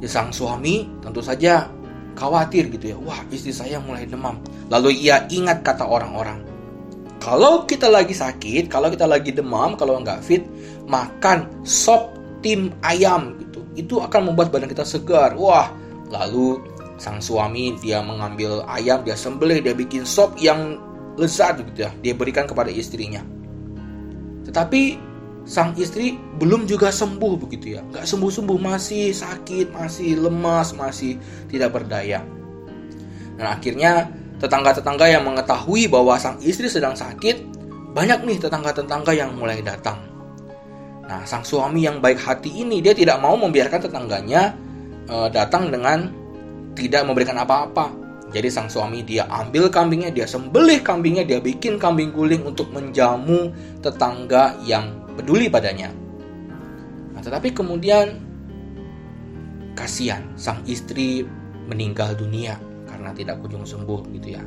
ya 0.00 0.08
sang 0.08 0.32
suami 0.32 0.88
tentu 1.04 1.20
saja 1.20 1.68
khawatir 2.16 2.72
gitu 2.72 2.92
ya. 2.92 2.96
Wah, 3.00 3.20
istri 3.28 3.52
saya 3.52 3.78
mulai 3.80 4.08
demam. 4.08 4.40
Lalu 4.72 5.08
ia 5.08 5.24
ingat 5.28 5.62
kata 5.62 5.84
orang-orang. 5.86 6.49
Kalau 7.20 7.68
kita 7.68 7.92
lagi 7.92 8.16
sakit, 8.16 8.72
kalau 8.72 8.88
kita 8.88 9.04
lagi 9.04 9.28
demam, 9.28 9.76
kalau 9.76 10.00
nggak 10.00 10.24
fit, 10.24 10.40
makan 10.88 11.44
sop 11.68 12.16
tim 12.40 12.72
ayam 12.80 13.36
gitu. 13.36 13.60
Itu 13.76 13.94
akan 14.00 14.32
membuat 14.32 14.48
badan 14.48 14.72
kita 14.72 14.88
segar. 14.88 15.36
Wah, 15.36 15.68
lalu 16.08 16.64
sang 16.96 17.20
suami 17.20 17.76
dia 17.84 18.00
mengambil 18.00 18.64
ayam, 18.64 19.04
dia 19.04 19.16
sembelih, 19.16 19.60
dia 19.60 19.76
bikin 19.76 20.08
sop 20.08 20.32
yang 20.40 20.80
lezat 21.20 21.60
gitu 21.60 21.84
ya. 21.84 21.90
Dia 22.00 22.16
berikan 22.16 22.48
kepada 22.48 22.72
istrinya. 22.72 23.20
Tetapi 24.48 25.10
sang 25.44 25.72
istri 25.76 26.16
belum 26.40 26.68
juga 26.68 26.92
sembuh 26.92 27.34
begitu 27.40 27.74
ya 27.74 27.82
nggak 27.82 28.04
sembuh 28.04 28.30
sembuh 28.30 28.58
masih 28.60 29.10
sakit 29.10 29.72
masih 29.72 30.20
lemas 30.20 30.76
masih 30.76 31.16
tidak 31.48 31.74
berdaya 31.74 32.20
dan 33.40 33.46
akhirnya 33.48 34.12
tetangga-tetangga 34.40 35.06
yang 35.06 35.22
mengetahui 35.28 35.86
bahwa 35.92 36.16
sang 36.16 36.40
istri 36.40 36.66
sedang 36.66 36.96
sakit 36.96 37.44
banyak 37.92 38.24
nih 38.24 38.38
tetangga-tetangga 38.40 39.12
yang 39.12 39.36
mulai 39.36 39.60
datang. 39.60 40.00
Nah 41.04 41.22
sang 41.28 41.44
suami 41.44 41.84
yang 41.84 42.00
baik 42.00 42.16
hati 42.16 42.64
ini 42.64 42.80
dia 42.80 42.96
tidak 42.96 43.20
mau 43.20 43.36
membiarkan 43.36 43.84
tetangganya 43.84 44.56
e, 45.04 45.28
datang 45.28 45.68
dengan 45.68 46.08
tidak 46.72 47.04
memberikan 47.04 47.36
apa-apa. 47.36 47.92
Jadi 48.30 48.46
sang 48.46 48.70
suami 48.70 49.02
dia 49.02 49.26
ambil 49.26 49.66
kambingnya, 49.66 50.14
dia 50.14 50.22
sembelih 50.22 50.86
kambingnya, 50.86 51.26
dia 51.26 51.42
bikin 51.42 51.82
kambing 51.82 52.14
guling 52.14 52.46
untuk 52.46 52.70
menjamu 52.70 53.50
tetangga 53.82 54.54
yang 54.62 54.94
peduli 55.18 55.50
padanya. 55.50 55.90
Nah, 57.10 57.18
tetapi 57.18 57.50
kemudian 57.50 58.22
kasihan 59.74 60.22
sang 60.38 60.62
istri 60.62 61.26
meninggal 61.66 62.14
dunia 62.14 62.69
karena 63.00 63.16
tidak 63.16 63.40
kunjung 63.40 63.64
sembuh 63.64 64.00
gitu 64.20 64.36
ya. 64.36 64.44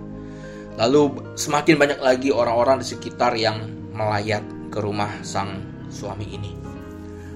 Lalu 0.78 1.34
semakin 1.34 1.76
banyak 1.82 2.00
lagi 2.06 2.30
orang-orang 2.30 2.86
di 2.86 2.88
sekitar 2.94 3.34
yang 3.34 3.66
melayat 3.98 4.46
ke 4.70 4.78
rumah 4.78 5.10
sang 5.26 5.66
suami 5.90 6.30
ini. 6.30 6.54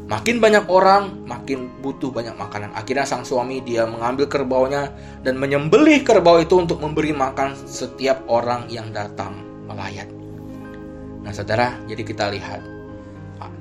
Makin 0.08 0.39
banyak 0.39 0.71
orang, 0.71 1.27
makin 1.27 1.84
butuh 1.84 2.13
banyak 2.13 2.38
makanan. 2.38 2.71
Akhirnya 2.77 3.03
sang 3.03 3.27
suami 3.27 3.60
dia 3.65 3.84
mengambil 3.84 4.30
kerbaunya 4.32 4.93
dan 5.25 5.36
menyembelih 5.36 6.06
kerbau 6.06 6.39
itu 6.39 6.56
untuk 6.56 6.80
memberi 6.80 7.12
makan 7.12 7.58
setiap 7.67 8.23
orang 8.32 8.71
yang 8.71 8.93
datang 8.95 9.41
melayat. 9.67 10.08
Nah, 11.25 11.36
saudara, 11.36 11.75
jadi 11.91 12.08
kita 12.08 12.32
lihat 12.32 12.63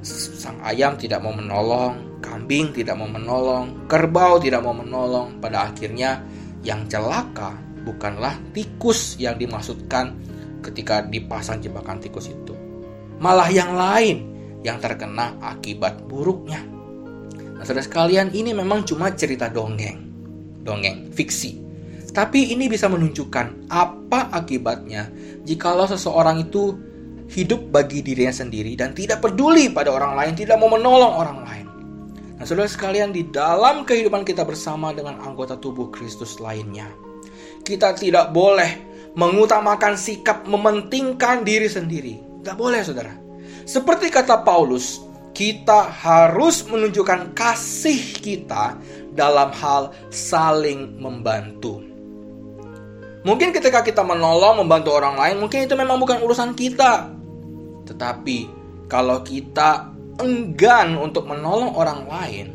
sang 0.06 0.62
ayam 0.62 0.94
tidak 0.94 1.18
mau 1.18 1.34
menolong, 1.34 2.22
kambing 2.22 2.70
tidak 2.70 2.94
mau 2.94 3.10
menolong, 3.10 3.90
kerbau 3.90 4.38
tidak 4.38 4.62
mau 4.62 4.70
menolong. 4.70 5.42
Pada 5.42 5.66
akhirnya 5.66 6.22
yang 6.66 6.90
celaka 6.90 7.54
bukanlah 7.86 8.34
tikus 8.50 9.14
yang 9.22 9.38
dimaksudkan 9.38 10.18
ketika 10.66 11.06
dipasang 11.06 11.62
jebakan 11.62 12.02
tikus 12.02 12.26
itu. 12.26 12.58
Malah 13.22 13.46
yang 13.54 13.78
lain 13.78 14.26
yang 14.66 14.82
terkena 14.82 15.38
akibat 15.38 16.02
buruknya. 16.10 16.58
Nah, 17.56 17.62
saudara 17.62 17.86
sekalian, 17.86 18.34
ini 18.34 18.50
memang 18.50 18.82
cuma 18.82 19.14
cerita 19.14 19.46
dongeng. 19.46 20.02
Dongeng, 20.66 21.14
fiksi. 21.14 21.62
Tapi 22.10 22.50
ini 22.50 22.66
bisa 22.66 22.90
menunjukkan 22.90 23.70
apa 23.70 24.34
akibatnya 24.34 25.06
jikalau 25.46 25.86
seseorang 25.86 26.48
itu 26.48 26.74
hidup 27.28 27.70
bagi 27.70 28.00
dirinya 28.00 28.32
sendiri 28.32 28.72
dan 28.74 28.96
tidak 28.96 29.22
peduli 29.22 29.70
pada 29.70 29.94
orang 29.94 30.18
lain, 30.18 30.32
tidak 30.34 30.56
mau 30.58 30.72
menolong 30.72 31.12
orang 31.12 31.38
lain. 31.44 31.66
Nah, 32.36 32.44
saudara 32.44 32.68
sekalian, 32.68 33.16
di 33.16 33.24
dalam 33.32 33.88
kehidupan 33.88 34.20
kita 34.20 34.44
bersama 34.44 34.92
dengan 34.92 35.16
anggota 35.24 35.56
tubuh 35.56 35.88
Kristus 35.88 36.36
lainnya, 36.36 36.84
kita 37.64 37.96
tidak 37.96 38.28
boleh 38.36 38.76
mengutamakan 39.16 39.96
sikap 39.96 40.44
mementingkan 40.44 41.40
diri 41.40 41.64
sendiri. 41.64 42.20
Tidak 42.44 42.56
boleh, 42.60 42.84
saudara. 42.84 43.16
Seperti 43.64 44.12
kata 44.12 44.44
Paulus, 44.44 45.00
kita 45.32 45.88
harus 45.88 46.60
menunjukkan 46.68 47.32
kasih 47.32 48.20
kita 48.20 48.76
dalam 49.16 49.48
hal 49.56 49.96
saling 50.12 51.00
membantu. 51.00 51.80
Mungkin 53.24 53.50
ketika 53.50 53.80
kita 53.80 54.04
menolong, 54.04 54.60
membantu 54.60 54.92
orang 54.92 55.16
lain, 55.16 55.40
mungkin 55.40 55.64
itu 55.64 55.74
memang 55.74 55.98
bukan 55.98 56.20
urusan 56.20 56.52
kita. 56.52 57.10
Tetapi 57.88 58.38
kalau 58.86 59.24
kita 59.24 59.95
enggan 60.20 60.96
untuk 60.96 61.28
menolong 61.28 61.76
orang 61.76 62.00
lain, 62.08 62.46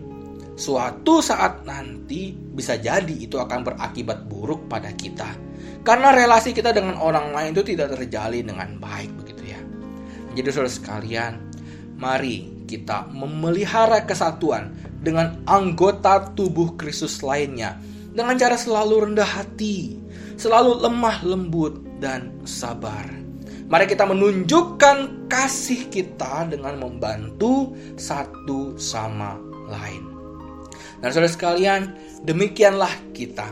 suatu 0.58 1.22
saat 1.22 1.66
nanti 1.66 2.34
bisa 2.34 2.78
jadi 2.78 3.14
itu 3.14 3.38
akan 3.38 3.66
berakibat 3.66 4.26
buruk 4.30 4.66
pada 4.70 4.94
kita. 4.94 5.34
Karena 5.82 6.14
relasi 6.14 6.54
kita 6.54 6.70
dengan 6.74 7.02
orang 7.02 7.34
lain 7.34 7.58
itu 7.58 7.74
tidak 7.74 7.98
terjalin 7.98 8.46
dengan 8.46 8.78
baik 8.78 9.10
begitu 9.18 9.54
ya. 9.58 9.62
Jadi 10.38 10.48
saudara 10.54 10.72
sekalian, 10.72 11.34
mari 11.98 12.66
kita 12.70 13.10
memelihara 13.10 14.06
kesatuan 14.06 14.72
dengan 15.02 15.42
anggota 15.50 16.32
tubuh 16.38 16.78
Kristus 16.78 17.26
lainnya 17.26 17.82
dengan 18.14 18.38
cara 18.38 18.56
selalu 18.56 19.10
rendah 19.10 19.28
hati, 19.28 19.98
selalu 20.38 20.86
lemah 20.86 21.18
lembut 21.26 21.82
dan 21.98 22.34
sabar. 22.46 23.21
Mari 23.72 23.88
kita 23.88 24.04
menunjukkan 24.04 25.32
kasih 25.32 25.88
kita 25.88 26.44
dengan 26.52 26.76
membantu 26.76 27.72
satu 27.96 28.76
sama 28.76 29.40
lain. 29.72 30.12
Dan 31.00 31.16
saudara 31.16 31.32
sekalian, 31.32 31.96
demikianlah 32.28 32.92
kita 33.16 33.48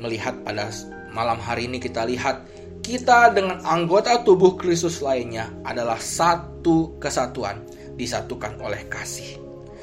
melihat 0.00 0.32
pada 0.48 0.72
malam 1.12 1.36
hari 1.36 1.68
ini 1.68 1.76
kita 1.76 2.08
lihat 2.08 2.48
kita 2.80 3.36
dengan 3.36 3.60
anggota 3.68 4.24
tubuh 4.24 4.56
Kristus 4.56 5.04
lainnya 5.04 5.52
adalah 5.60 6.00
satu 6.00 6.96
kesatuan, 6.96 7.60
disatukan 8.00 8.56
oleh 8.64 8.80
kasih 8.88 9.36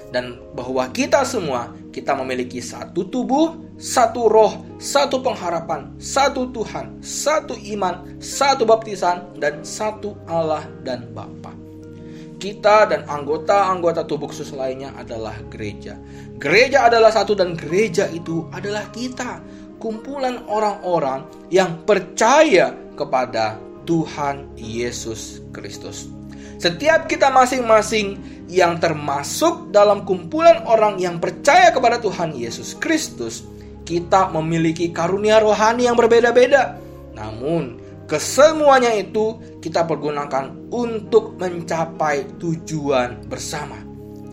dan 0.09 0.39
bahwa 0.55 0.87
kita 0.95 1.27
semua 1.27 1.75
kita 1.95 2.11
memiliki 2.11 2.59
satu 2.59 3.07
tubuh, 3.07 3.55
satu 3.79 4.27
roh, 4.27 4.67
satu 4.75 5.23
pengharapan, 5.23 5.95
satu 5.95 6.51
Tuhan, 6.51 6.99
satu 6.99 7.55
iman, 7.71 8.19
satu 8.19 8.67
baptisan 8.67 9.23
dan 9.39 9.63
satu 9.63 10.19
Allah 10.27 10.67
dan 10.83 11.07
Bapa. 11.15 11.55
Kita 12.35 12.91
dan 12.91 13.07
anggota-anggota 13.07 14.03
tubuh 14.03 14.27
khusus 14.27 14.51
lainnya 14.51 14.91
adalah 14.99 15.39
gereja. 15.47 15.95
Gereja 16.35 16.91
adalah 16.91 17.15
satu 17.15 17.31
dan 17.31 17.55
gereja 17.55 18.11
itu 18.11 18.43
adalah 18.51 18.83
kita, 18.91 19.39
kumpulan 19.79 20.43
orang-orang 20.51 21.23
yang 21.47 21.79
percaya 21.87 22.75
kepada 22.99 23.55
Tuhan 23.87 24.51
Yesus 24.59 25.39
Kristus. 25.55 26.14
Setiap 26.55 27.11
kita 27.11 27.27
masing-masing 27.31 28.19
yang 28.47 28.77
termasuk 28.77 29.73
dalam 29.73 30.05
kumpulan 30.05 30.63
orang 30.69 31.01
yang 31.01 31.19
percaya 31.19 31.73
kepada 31.73 31.99
Tuhan 31.99 32.31
Yesus 32.37 32.77
Kristus, 32.77 33.43
kita 33.85 34.31
memiliki 34.33 34.89
karunia 34.89 35.43
rohani 35.43 35.85
yang 35.89 35.97
berbeda-beda. 35.97 36.77
Namun, 37.13 37.81
kesemuanya 38.07 38.93
itu 38.95 39.39
kita 39.59 39.83
pergunakan 39.83 40.69
untuk 40.71 41.37
mencapai 41.41 42.37
tujuan 42.37 43.25
bersama. 43.27 43.77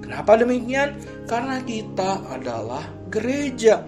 Kenapa 0.04 0.36
demikian? 0.36 0.98
Karena 1.24 1.58
kita 1.64 2.20
adalah 2.28 2.84
gereja. 3.08 3.80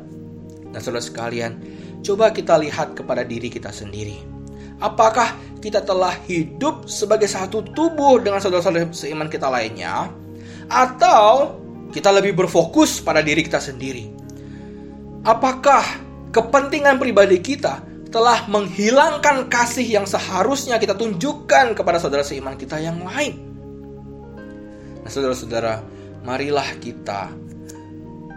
Nah, 0.72 0.80
saudara 0.80 1.04
sekalian, 1.04 1.60
coba 2.00 2.32
kita 2.32 2.56
lihat 2.58 2.96
kepada 2.96 3.22
diri 3.22 3.52
kita 3.52 3.68
sendiri. 3.68 4.33
Apakah 4.84 5.32
kita 5.64 5.80
telah 5.80 6.12
hidup 6.28 6.84
sebagai 6.84 7.24
satu 7.24 7.64
tubuh 7.72 8.20
dengan 8.20 8.36
saudara-saudara 8.36 8.92
seiman 8.92 9.32
kita 9.32 9.48
lainnya, 9.48 10.12
atau 10.68 11.56
kita 11.88 12.12
lebih 12.12 12.36
berfokus 12.36 13.00
pada 13.00 13.24
diri 13.24 13.40
kita 13.40 13.64
sendiri. 13.64 14.12
Apakah 15.24 15.80
kepentingan 16.36 17.00
pribadi 17.00 17.40
kita 17.40 17.80
telah 18.12 18.44
menghilangkan 18.44 19.48
kasih 19.48 19.88
yang 19.88 20.04
seharusnya 20.04 20.76
kita 20.76 20.92
tunjukkan 20.92 21.72
kepada 21.72 21.96
saudara 21.96 22.20
seiman 22.20 22.60
kita 22.60 22.76
yang 22.76 23.00
lain? 23.00 23.40
Nah, 25.00 25.08
saudara-saudara, 25.08 25.80
marilah 26.28 26.76
kita 26.76 27.32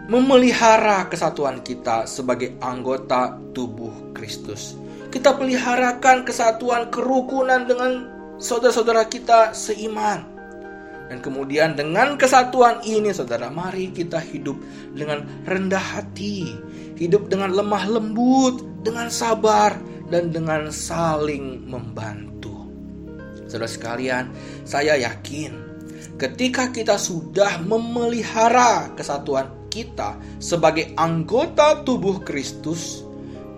memelihara 0.08 1.04
kesatuan 1.12 1.60
kita 1.60 2.08
sebagai 2.08 2.56
anggota 2.64 3.36
tubuh 3.52 4.16
Kristus 4.16 4.87
kita 5.08 5.36
peliharakan 5.36 6.24
kesatuan 6.24 6.92
kerukunan 6.92 7.64
dengan 7.64 8.08
saudara-saudara 8.36 9.08
kita 9.08 9.56
seiman. 9.56 10.36
Dan 11.08 11.24
kemudian 11.24 11.72
dengan 11.72 12.20
kesatuan 12.20 12.84
ini 12.84 13.08
saudara, 13.16 13.48
mari 13.48 13.88
kita 13.88 14.20
hidup 14.20 14.60
dengan 14.92 15.24
rendah 15.48 15.80
hati, 15.80 16.52
hidup 17.00 17.32
dengan 17.32 17.56
lemah 17.56 17.88
lembut, 17.88 18.60
dengan 18.84 19.08
sabar, 19.08 19.72
dan 20.12 20.28
dengan 20.28 20.68
saling 20.68 21.64
membantu. 21.64 22.68
Saudara 23.48 23.64
sekalian, 23.64 24.28
saya 24.68 25.00
yakin 25.00 25.68
ketika 26.18 26.68
kita 26.74 27.00
sudah 27.00 27.62
memelihara 27.62 28.92
kesatuan 28.92 29.48
kita 29.72 30.18
sebagai 30.42 30.92
anggota 30.98 31.80
tubuh 31.86 32.20
Kristus, 32.20 33.07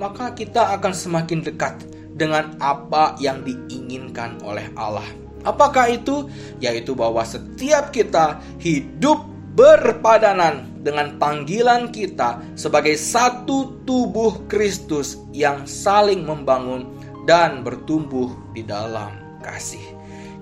maka 0.00 0.32
kita 0.32 0.72
akan 0.80 0.96
semakin 0.96 1.44
dekat 1.44 1.84
dengan 2.16 2.56
apa 2.58 3.20
yang 3.20 3.44
diinginkan 3.44 4.40
oleh 4.40 4.72
Allah. 4.74 5.04
Apakah 5.44 5.92
itu? 5.92 6.28
Yaitu 6.60 6.96
bahwa 6.96 7.20
setiap 7.24 7.92
kita 7.92 8.40
hidup 8.60 9.24
berpadanan 9.52 10.68
dengan 10.80 11.20
panggilan 11.20 11.92
kita 11.92 12.40
sebagai 12.56 12.96
satu 12.96 13.84
tubuh 13.84 14.48
Kristus 14.48 15.20
yang 15.36 15.68
saling 15.68 16.24
membangun 16.24 16.88
dan 17.28 17.60
bertumbuh 17.60 18.32
di 18.56 18.64
dalam 18.64 19.12
kasih. 19.44 19.84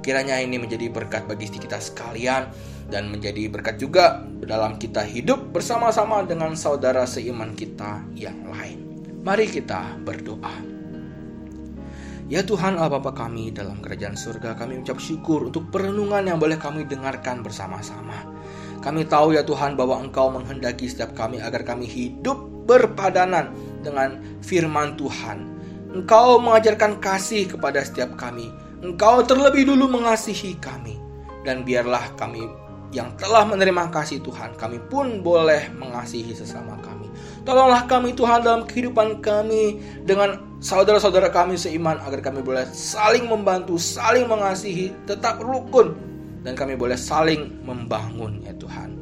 Kiranya 0.03 0.39
ini 0.39 0.63
menjadi 0.63 0.87
berkat 0.91 1.27
bagi 1.27 1.51
kita 1.51 1.83
sekalian 1.83 2.51
dan 2.89 3.11
menjadi 3.11 3.51
berkat 3.51 3.83
juga 3.83 4.23
dalam 4.43 4.79
kita 4.79 5.03
hidup 5.03 5.51
bersama-sama 5.51 6.23
dengan 6.23 6.55
saudara 6.55 7.05
seiman 7.05 7.53
kita 7.59 8.07
yang 8.15 8.39
lain. 8.49 8.88
Mari 9.19 9.51
kita 9.51 9.99
berdoa. 10.07 10.79
Ya 12.29 12.45
Tuhan 12.45 12.77
Allah 12.77 13.01
Bapa 13.01 13.17
kami 13.17 13.51
dalam 13.51 13.81
kerajaan 13.81 14.15
surga 14.15 14.53
kami 14.55 14.85
ucap 14.85 15.01
syukur 15.01 15.49
untuk 15.49 15.73
perenungan 15.73 16.29
yang 16.29 16.37
boleh 16.37 16.61
kami 16.61 16.85
dengarkan 16.85 17.41
bersama-sama. 17.41 18.29
Kami 18.85 19.09
tahu 19.09 19.35
ya 19.35 19.43
Tuhan 19.43 19.75
bahwa 19.75 19.99
Engkau 19.99 20.29
menghendaki 20.29 20.87
setiap 20.87 21.17
kami 21.17 21.41
agar 21.41 21.65
kami 21.65 21.89
hidup 21.89 22.37
berpadanan 22.69 23.51
dengan 23.81 24.21
firman 24.45 24.95
Tuhan. 25.01 25.49
Engkau 25.89 26.37
mengajarkan 26.39 27.01
kasih 27.01 27.49
kepada 27.49 27.81
setiap 27.81 28.13
kami. 28.15 28.53
Engkau 28.85 29.25
terlebih 29.25 29.67
dulu 29.67 29.89
mengasihi 29.89 30.55
kami. 30.61 31.01
Dan 31.43 31.65
biarlah 31.65 32.13
kami 32.15 32.45
yang 32.89 33.13
telah 33.21 33.45
menerima 33.45 33.93
kasih 33.93 34.25
Tuhan, 34.25 34.57
kami 34.57 34.81
pun 34.89 35.21
boleh 35.21 35.69
mengasihi 35.77 36.33
sesama 36.33 36.81
kami. 36.81 36.98
Tolonglah 37.49 37.89
kami 37.89 38.13
Tuhan 38.13 38.45
dalam 38.45 38.69
kehidupan 38.69 39.25
kami 39.25 39.81
dengan 40.05 40.37
saudara-saudara 40.61 41.33
kami 41.33 41.57
seiman 41.57 41.97
agar 42.05 42.21
kami 42.21 42.45
boleh 42.45 42.69
saling 42.77 43.25
membantu, 43.25 43.81
saling 43.81 44.29
mengasihi, 44.29 44.93
tetap 45.09 45.41
rukun 45.41 45.97
dan 46.45 46.53
kami 46.53 46.77
boleh 46.77 47.01
saling 47.01 47.57
membangun 47.65 48.45
ya 48.45 48.53
Tuhan. 48.53 49.01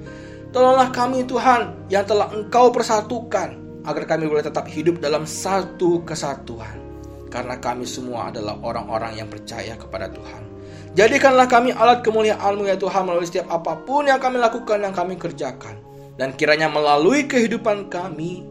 Tolonglah 0.55 0.95
kami 0.95 1.27
Tuhan 1.27 1.91
yang 1.91 2.07
telah 2.07 2.31
Engkau 2.31 2.71
persatukan 2.71 3.83
agar 3.83 4.05
kami 4.07 4.31
boleh 4.31 4.47
tetap 4.47 4.71
hidup 4.71 5.03
dalam 5.03 5.27
satu 5.27 6.07
kesatuan. 6.07 6.79
Karena 7.27 7.59
kami 7.59 7.83
semua 7.83 8.31
adalah 8.31 8.63
orang-orang 8.63 9.19
yang 9.19 9.27
percaya 9.27 9.75
kepada 9.75 10.07
Tuhan. 10.07 10.47
Jadikanlah 10.95 11.51
kami 11.51 11.75
alat 11.75 11.99
kemuliaan-Mu 12.07 12.71
ya 12.71 12.79
Tuhan 12.79 13.11
melalui 13.11 13.27
setiap 13.27 13.51
apa 13.51 13.75
pun 13.75 14.07
yang 14.07 14.23
kami 14.23 14.39
lakukan, 14.39 14.87
yang 14.87 14.95
kami 14.95 15.19
kerjakan. 15.19 15.96
Dan 16.17 16.33
kiranya 16.33 16.73
melalui 16.73 17.29
kehidupan 17.29 17.93
kami, 17.93 18.45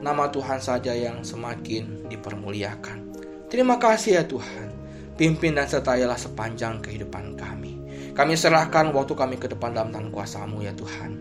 nama 0.00 0.32
Tuhan 0.32 0.58
saja 0.60 0.96
yang 0.96 1.20
semakin 1.20 2.08
dipermuliakan. 2.08 3.12
Terima 3.52 3.76
kasih 3.76 4.20
ya 4.20 4.24
Tuhan. 4.24 4.72
Pimpin 5.20 5.52
dan 5.52 5.68
sertailah 5.68 6.16
sepanjang 6.16 6.80
kehidupan 6.80 7.36
kami. 7.36 7.76
Kami 8.16 8.34
serahkan 8.34 8.88
waktu 8.96 9.12
kami 9.12 9.36
ke 9.36 9.52
depan 9.52 9.76
dalam 9.76 9.92
tangan 9.92 10.08
kuasamu 10.08 10.64
ya 10.64 10.72
Tuhan. 10.72 11.20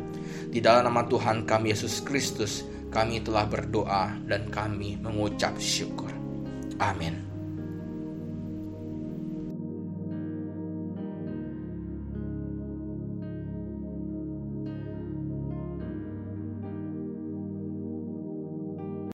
Di 0.49 0.63
dalam 0.63 0.87
nama 0.87 1.03
Tuhan 1.05 1.43
kami 1.43 1.75
Yesus 1.75 1.99
Kristus, 2.01 2.63
kami 2.89 3.21
telah 3.21 3.45
berdoa 3.45 4.15
dan 4.25 4.47
kami 4.49 4.97
mengucap 4.97 5.59
syukur. 5.59 6.09
Amin. 6.79 7.28